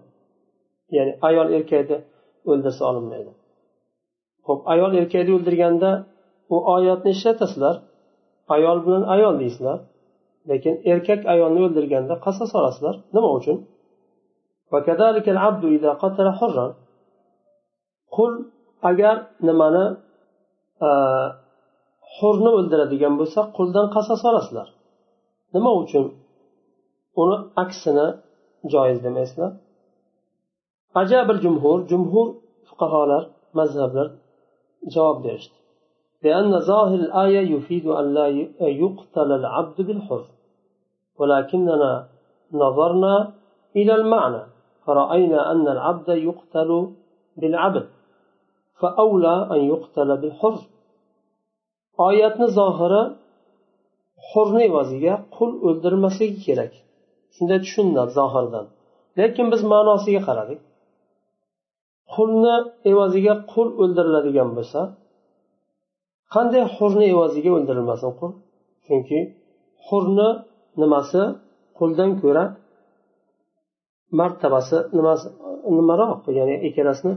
Ya'ni 0.96 1.14
ayol 1.22 1.48
erkakni 1.58 1.98
o'ldirsa 2.52 2.86
olinmaydi. 2.90 3.32
Ho'p 4.48 4.62
ayol 4.74 4.92
erkakni 5.02 5.32
o'ldirganda 5.38 5.92
u 6.50 6.56
oyatni 6.76 7.10
ishlatasizlar. 7.16 7.76
Ayol 8.56 8.78
bilan 8.86 9.04
ayol 9.16 9.40
deysizlar. 9.40 9.80
Lekin 10.50 10.76
erkak 10.92 11.26
ayolni 11.34 11.60
o'ldirganda 11.66 12.14
qasos 12.26 12.52
olasizlar. 12.56 12.96
Nima 13.14 13.30
uchun? 13.40 13.58
qul 18.17 18.33
agar 18.91 19.17
nimani 19.49 19.87
hurni 22.17 22.51
o'ldiradigan 22.59 23.15
bo'lsa 23.21 23.41
quldan 23.57 23.87
qasos 23.95 24.21
olasizlar 24.31 24.69
nima 25.55 25.71
uchun 25.83 26.05
uni 27.23 27.37
aksini 27.63 28.07
joiz 28.73 28.99
demaysizlar 29.07 29.53
ajabil 31.03 31.39
jumhur 31.45 31.79
jumhur 31.91 32.27
fuqarolar 32.69 33.23
mazhablar 33.59 34.09
javob 34.95 35.19
berishdi 35.27 35.57
لأن 36.27 36.53
ظاهر 36.71 36.95
الآية 36.95 37.43
يفيد 37.55 37.87
أن 38.01 38.07
لا 38.17 38.27
يقتل 38.85 39.31
العبد 39.41 39.79
بالحر 39.87 40.25
ولكننا 41.19 41.93
نظرنا 42.63 43.15
إلى 43.79 43.95
المعنى 44.01 44.43
فرأينا 44.85 45.53
أن 45.53 45.69
العبد 45.69 46.09
يقتل 46.09 46.71
بالعبد 47.41 47.87
oyatni 52.08 52.48
zohiri 52.58 53.02
hurni 54.30 54.62
evaziga 54.70 55.14
qul 55.36 55.52
o'ldirmasligi 55.68 56.38
kerak. 56.48 56.74
Shunday 57.36 57.60
tushuniladi 57.66 58.12
zohirdan. 58.20 58.66
Lekin 59.20 59.48
biz 59.54 59.62
ma'nosiga 59.74 60.22
qaradik. 60.28 60.60
Qulni 62.14 62.56
evaziga 62.92 63.34
qul 63.52 63.68
o'ldiriladigan 63.82 64.50
bo'lsa 64.58 64.80
qanday 66.34 66.64
hurni 66.76 67.06
evaziga 67.16 67.52
o'ldirilmasin 67.58 68.12
qul? 68.20 68.32
Chunki 68.86 69.20
hurni 69.88 70.30
nimasi? 70.82 71.22
Quldan 71.80 72.12
ko'ra 72.22 72.44
martabasi 74.20 74.78
nimasi 74.98 75.28
nimaroq 75.78 76.22
ya'ni 76.40 76.56
ikkalasini 76.68 77.14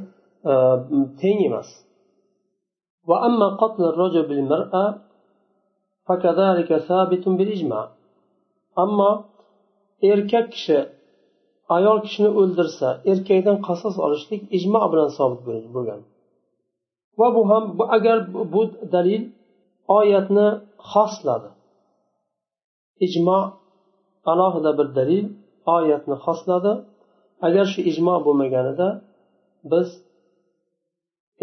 teng 1.21 1.39
emas 1.49 1.69
وأما 3.09 3.47
قتل 3.61 3.84
الرجل 3.91 4.24
بالمرأة 4.30 4.86
فكذلك 6.07 6.69
ثابت 6.89 7.24
بالإجماع 7.38 7.86
أما 8.84 9.09
erkak 10.11 10.51
kishi 10.53 10.78
ayol 11.76 11.97
kishini 12.05 12.30
o'ldirsa 12.39 12.89
erkakdan 13.11 13.57
qasos 13.67 13.95
olishlik 14.05 14.41
ijmo 14.57 14.82
bilan 14.91 15.09
sobit 15.17 15.39
bo'lgan 15.76 16.01
va 17.19 17.28
bu 17.36 17.41
ham 17.51 17.63
agar 17.97 18.17
bu 18.53 18.61
dalil 18.95 19.24
oyatni 19.99 20.47
xosladi 20.91 21.49
ijmo 23.05 23.39
alohida 24.32 24.71
bir 24.80 24.88
dalil 24.99 25.26
oyatni 25.76 26.15
xosladi 26.26 26.74
agar 27.47 27.65
shu 27.74 27.80
ijmo 27.91 28.15
bo'lmaganida 28.26 28.88
biz 29.71 29.88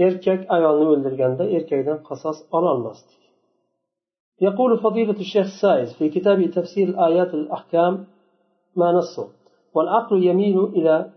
erkak 0.05 0.41
ayolni 0.55 0.85
o'ldirganda 0.93 1.43
erkakdan 1.57 1.99
qasos 2.09 2.37
ololmasdik 2.57 3.21
يقول 4.41 4.71
فضيلة 4.85 5.19
الشيخ 5.25 5.45
السائز 5.45 5.93
في 5.93 6.09
كتاب 6.09 6.45
تفسير 6.57 6.87
الآيات 6.87 7.33
الأحكام 7.33 7.93
ما 8.75 8.91
نصه 8.91 9.27
والعقل 9.75 10.23
يميل 10.23 10.57
إلى 10.63 11.11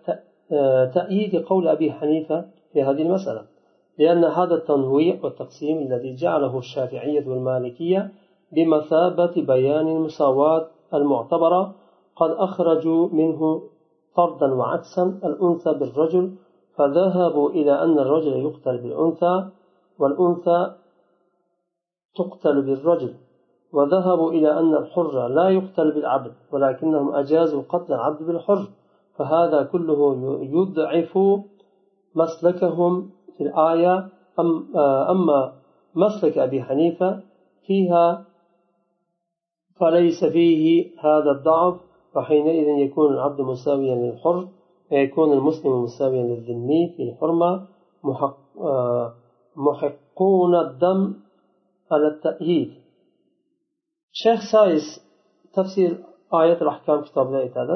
تأييد 0.95 1.33
قول 1.51 1.69
أبي 1.69 1.93
حنيفة 1.93 2.45
في 2.73 2.83
هذه 2.83 3.03
المسألة 3.03 3.43
لأن 3.99 4.25
هذا 4.25 4.55
التنويع 4.55 5.19
والتقسيم 5.23 5.79
الذي 5.79 6.15
جعله 6.15 6.59
الشافعية 6.59 7.29
والمالكية 7.29 8.13
بمثابة 8.53 9.35
بيان 9.37 9.89
المساواة 9.89 10.67
المعتبرة 10.95 11.75
قد 12.17 12.31
أخرجوا 12.31 13.09
منه 13.09 13.63
طردا 14.17 14.55
وعكسا 14.55 15.05
الأنثى 15.25 15.73
بالرجل 15.79 16.35
فذهبوا 16.79 17.51
إلى 17.51 17.83
أن 17.85 17.99
الرجل 17.99 18.33
يقتل 18.33 18.79
بالأنثى 18.83 19.49
والأنثى 19.99 20.75
تقتل 22.17 22.63
بالرجل. 22.63 23.15
وذهبوا 23.73 24.31
إلى 24.33 24.59
أن 24.59 24.75
الحر 24.75 25.29
لا 25.29 25.49
يقتل 25.49 25.93
بالعبد 25.93 26.33
ولكنهم 26.53 27.15
أجازوا 27.15 27.63
قتل 27.69 27.93
العبد 27.93 28.23
بالحر. 28.23 28.69
فهذا 29.17 29.63
كله 29.63 30.15
يضعف 30.43 31.19
مسلكهم 32.15 33.11
في 33.37 33.45
الآية. 33.45 34.09
أما 35.11 35.53
مسلك 35.95 36.39
أبي 36.39 36.63
حنيفة 36.63 37.21
فيها 37.67 38.25
فليس 39.81 40.25
فيه 40.25 40.91
هذا 41.01 41.31
الضعف 41.31 41.81
فحينئذ 42.15 42.69
يكون 42.69 43.15
العبد 43.15 43.41
مساويا 43.41 43.95
للحر. 43.95 44.49
ويكون 44.92 45.30
المسلم 45.34 45.84
مساويا 45.84 46.24
للذمي 46.24 46.82
في 46.94 47.02
الحرمة 47.08 47.52
محقون 49.56 50.56
الدم 50.56 51.14
على 51.92 52.08
التأييد 52.08 52.84
shayx 54.22 54.42
sais 54.52 54.86
tafsir 55.56 55.92
oyat 56.40 56.60
ahkom 56.72 57.00
kitobida 57.08 57.40
aytadi 57.46 57.76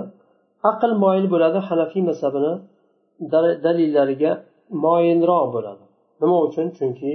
aql 0.71 0.91
moyil 1.03 1.25
bo'ladi 1.33 1.59
hanafiy 1.69 2.03
mazhabini 2.09 2.53
dalillariga 3.65 4.31
moyilroq 4.85 5.45
bo'ladi 5.55 5.83
nima 6.21 6.37
uchun 6.47 6.67
chunki 6.77 7.11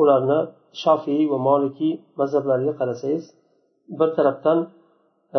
ularni 0.00 0.40
shofiy 0.82 1.22
va 1.32 1.38
molikiy 1.48 1.92
mazhablariga 2.20 2.74
qarasangiz 2.80 3.24
bir 3.98 4.08
tarafdan 4.16 4.58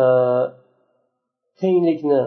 e, 0.02 0.04
tenglikni 1.60 2.22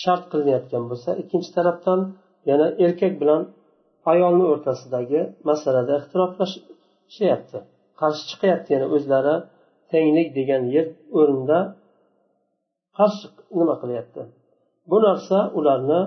shart 0.00 0.24
qilinayotgan 0.32 0.84
bo'lsa 0.90 1.10
ikkinchi 1.22 1.50
tarafdan 1.56 2.00
yana 2.50 2.66
erkak 2.84 3.12
bilan 3.22 3.42
ayolni 4.12 4.44
o'rtasidagi 4.52 5.20
masalada 5.50 5.92
ixtiroflashyapti 6.00 7.58
qarshi 8.00 8.22
chiqyapti 8.30 8.68
yana 8.74 8.86
o'zlari 8.96 9.34
tenglik 9.92 10.28
degan 10.38 10.62
yer 10.74 10.86
o'rinda 11.18 11.58
qarshi 12.98 13.26
nima 13.58 13.74
qilyapti? 13.82 14.22
Bu 14.90 14.96
narsa 15.06 15.38
ularni 15.58 16.00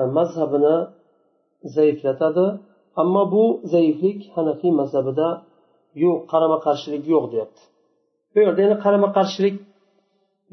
e, 0.00 0.02
mazhabini 0.16 0.76
zaiflatadi 1.76 2.46
ammo 3.02 3.22
bu 3.34 3.44
zaiflik 3.74 4.20
hanafiy 4.36 4.72
mazhabida 4.80 5.28
yo'q 6.02 6.18
qarama 6.32 6.58
qarshilik 6.66 7.04
yo'q 7.12 7.24
deyapti. 7.32 7.62
Bu 8.32 8.38
yerda 8.44 8.60
yana 8.66 8.76
qarama 8.84 9.08
qarshilik 9.16 9.56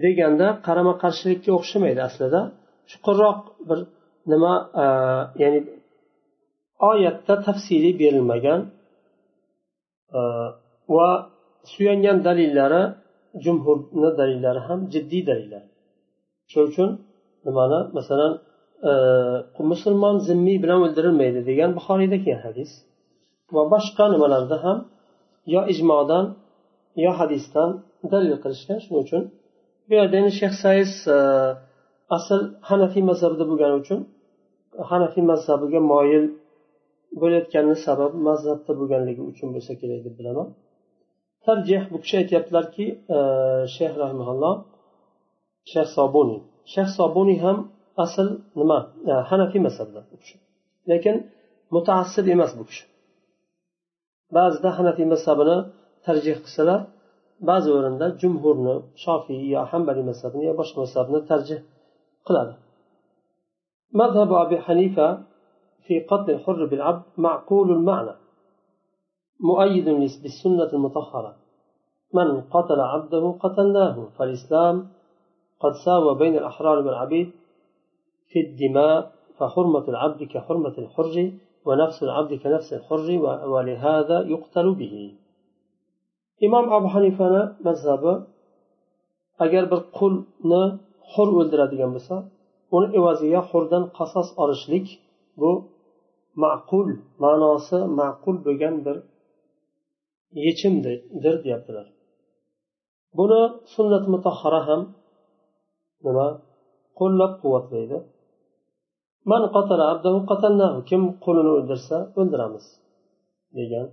deganda 0.04 0.48
qarama 0.68 0.94
qarshilikka 1.04 1.52
o'xshamaydi 1.58 2.02
aslida. 2.10 2.42
Chuqurroq 2.90 3.40
bir 3.70 3.80
nima 4.32 4.54
e, 4.84 4.86
ya'ni 5.42 5.60
oyatda 6.90 7.34
tafsiliy 7.48 7.94
berilmagan 8.02 8.60
e, 10.18 10.20
va 10.96 11.10
suyangan 11.72 12.18
dalillari 12.28 12.84
jumhurni 13.46 14.10
dalillari 14.20 14.62
ham 14.68 14.80
jiddiy 14.94 15.24
dalillar. 15.30 15.64
Shuning 16.52 16.70
uchun 16.72 16.90
nimani 17.48 17.80
masalan 17.98 18.34
e, 18.90 18.92
musulmon 19.72 20.16
zimmiy 20.28 20.58
bilan 20.64 20.80
o'ldirilmaydi 20.86 21.40
degan 21.50 21.70
buxoriyda 21.78 22.18
kelgan 22.26 22.42
hadis. 22.48 22.72
Va 23.56 23.64
boshqa 23.74 24.06
nimalarda 24.14 24.58
ham 24.66 24.78
yo 25.54 25.62
ijmodan 25.74 26.26
yo 27.06 27.12
hadisdan 27.20 27.70
dalil 28.14 28.36
qilishgan. 28.44 28.78
Shuning 28.86 29.02
uchun 29.08 29.24
bu 29.88 29.94
yerda 30.00 30.16
endi 30.20 30.32
shayx 30.40 30.56
sayis 30.64 30.94
e, 31.18 31.20
asl 32.18 32.42
hanafiy 32.70 33.04
mazhabida 33.10 33.46
bo'lgani 33.52 33.76
uchun 33.82 34.00
hanafiy 34.92 35.24
mazhabiga 35.32 35.80
moyil 35.92 36.26
bo'layotgani 37.22 37.76
sabab 37.86 38.12
mazhabda 38.28 38.72
bo'lganligi 38.80 39.22
uchun 39.32 39.48
bo'lsa 39.56 39.74
kerak 39.82 40.02
deb 40.06 40.16
bilaman. 40.20 40.48
Tarjih 41.46 41.82
bu 41.92 41.98
kishi 42.04 42.16
aytyaptilarki 42.22 42.86
e, 43.16 43.20
shayx 43.76 43.94
rahimaulloh 44.04 44.56
shayx 45.72 45.90
sobuniy 45.98 46.40
shayx 46.74 46.90
sobuniy 47.00 47.38
ham 47.46 47.58
asl 48.04 48.28
nima? 48.60 48.80
E, 49.12 49.14
hanafiy 49.30 49.62
mazhabda 49.68 50.00
u 50.14 50.16
kishi. 50.22 50.36
Lekin 50.92 51.16
mutaassib 51.76 52.26
emas 52.36 52.52
bu 52.60 52.64
kishi. 52.70 52.84
Ba'zida 54.36 54.70
hanafiy 54.78 55.08
mazhabini 55.14 55.58
tarjih 56.06 56.38
qilsalar 56.46 56.80
ba'zi 57.50 57.70
o'rinda 57.78 58.08
jumhurni 58.22 58.76
shofiy 59.04 59.42
yo 59.54 59.62
hambaliy 59.72 60.06
mazhabini 60.10 60.44
yo 60.50 60.54
boshqa 60.60 60.78
mazhabni 60.84 61.20
tarjih 61.30 61.60
qiladi. 62.28 62.54
Mazhabi 64.00 64.34
abi 64.44 64.58
hanifa 64.66 65.08
في 65.88 66.00
قتل 66.00 66.32
الحر 66.32 66.66
بالعبد 66.66 67.04
معقول 67.18 67.72
المعنى 67.72 68.16
مؤيد 69.40 69.90
بالسنة 70.24 70.70
المطهرة 70.74 71.36
من 72.14 72.42
قتل 72.42 72.80
عبده 72.80 73.36
قتلناه 73.40 74.08
فالإسلام 74.20 74.88
قد 75.60 75.72
ساوى 75.86 76.16
بين 76.16 76.38
الأحرار 76.38 76.78
والعبيد 76.78 77.32
في 78.30 78.40
الدماء 78.40 79.12
فحرمة 79.38 79.88
العبد 79.88 80.24
كحرمة 80.24 80.76
الحر 80.78 81.32
ونفس 81.66 82.04
العبد 82.04 82.34
كنفس 82.34 82.74
الحر 82.74 83.08
ولهذا 83.48 84.22
يقتل 84.22 84.76
به 84.76 85.16
imom 86.46 86.66
abu 86.78 86.88
hanifani 86.96 87.44
mazhabi 87.66 88.14
agar 89.44 89.64
bir 89.72 89.80
qulni 89.98 90.64
hur 91.12 91.28
o'ldiradigan 91.40 91.92
bo'lsa 91.96 92.16
uni 92.76 92.88
evaziga 93.00 93.42
hurdan 93.50 93.84
qasos 93.98 94.28
olishlik 94.44 94.86
bu 95.42 95.52
ma'qul 96.44 96.88
ma'nosi 97.24 97.80
ma'qul 98.00 98.36
bo'lgan 98.46 98.76
bir 98.86 98.98
yechimdir 100.46 101.36
deyaptilar. 101.46 101.88
Buni 103.18 103.42
sunnat 103.74 104.04
mutahhara 104.14 104.62
ham 104.68 104.82
nima? 106.06 106.28
Qo'llab 107.00 107.32
quvvatlaydi. 107.42 107.98
Man 109.32 109.44
qatala 109.56 109.86
abdahu 109.94 110.20
qatalnahu 110.32 110.78
kim 110.90 111.02
qulini 111.24 111.52
o'ldirsa 111.58 111.98
o'ldiramiz 112.20 112.66
degan 113.60 113.88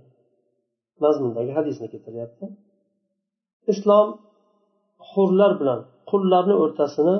mazmundagi 1.03 1.51
hadisni 1.57 1.87
keltiryapti. 1.93 2.45
Islom 3.71 4.07
hurlar 5.09 5.51
bilan 5.59 5.79
qullarni 6.09 6.55
o'rtasini 6.63 7.15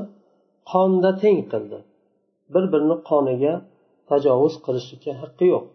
qonda 0.72 1.12
teng 1.24 1.40
qildi. 1.52 1.80
Bir 2.54 2.64
birini 2.74 2.98
qoniga 3.10 3.54
tajovuz 4.10 4.56
qilishlikka 4.66 5.14
haqqi 5.22 5.46
yo'q. 5.54 5.66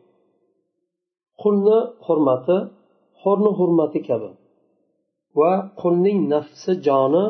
Qulni 1.42 1.78
hurmati 2.06 2.56
hurni 3.22 3.50
hurmati 3.58 4.00
kabi 4.08 4.30
va 5.38 5.52
qulning 5.80 6.18
nafsi 6.34 6.72
joni 6.86 7.24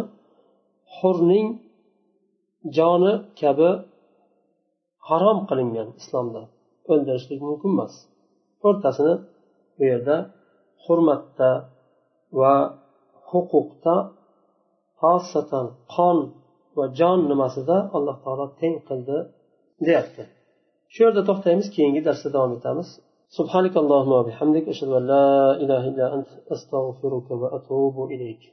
hurning 0.96 1.48
joni 2.76 3.12
kabi 3.40 3.70
harom 5.08 5.38
qilingan 5.48 5.88
islomda 6.00 6.42
o'ldirishlik 6.92 7.40
mumkin 7.48 7.70
emas. 7.76 7.94
O'rtasini 8.68 9.14
bu 9.76 9.82
yerda 9.90 10.16
hurmatda 10.84 11.51
va 12.39 12.55
huquqda 13.30 13.95
xosatan 15.01 15.65
qon 15.95 16.17
va 16.78 16.86
jon 16.99 17.19
nimasida 17.32 17.78
alloh 17.97 18.17
taolo 18.23 18.45
teng 18.59 18.76
qildi 18.88 19.17
deyapti 19.86 20.23
shu 20.93 20.99
yerda 21.05 21.21
to'xtaymiz 21.30 21.67
keyingi 21.76 22.01
darsda 22.07 22.30
davom 22.36 22.53
etamiz 22.59 22.89
سبحانك 23.39 23.76
اللهم 23.84 24.11
وبحمدك 24.19 24.65
أشهد 24.73 24.89
أن 24.99 25.03
لا 25.13 25.30
إله 25.63 25.82
إلا 25.91 26.05
أنت 26.15 26.30
أستغفرك 26.53 27.28
وأتوب 27.41 27.95
إليك 28.13 28.43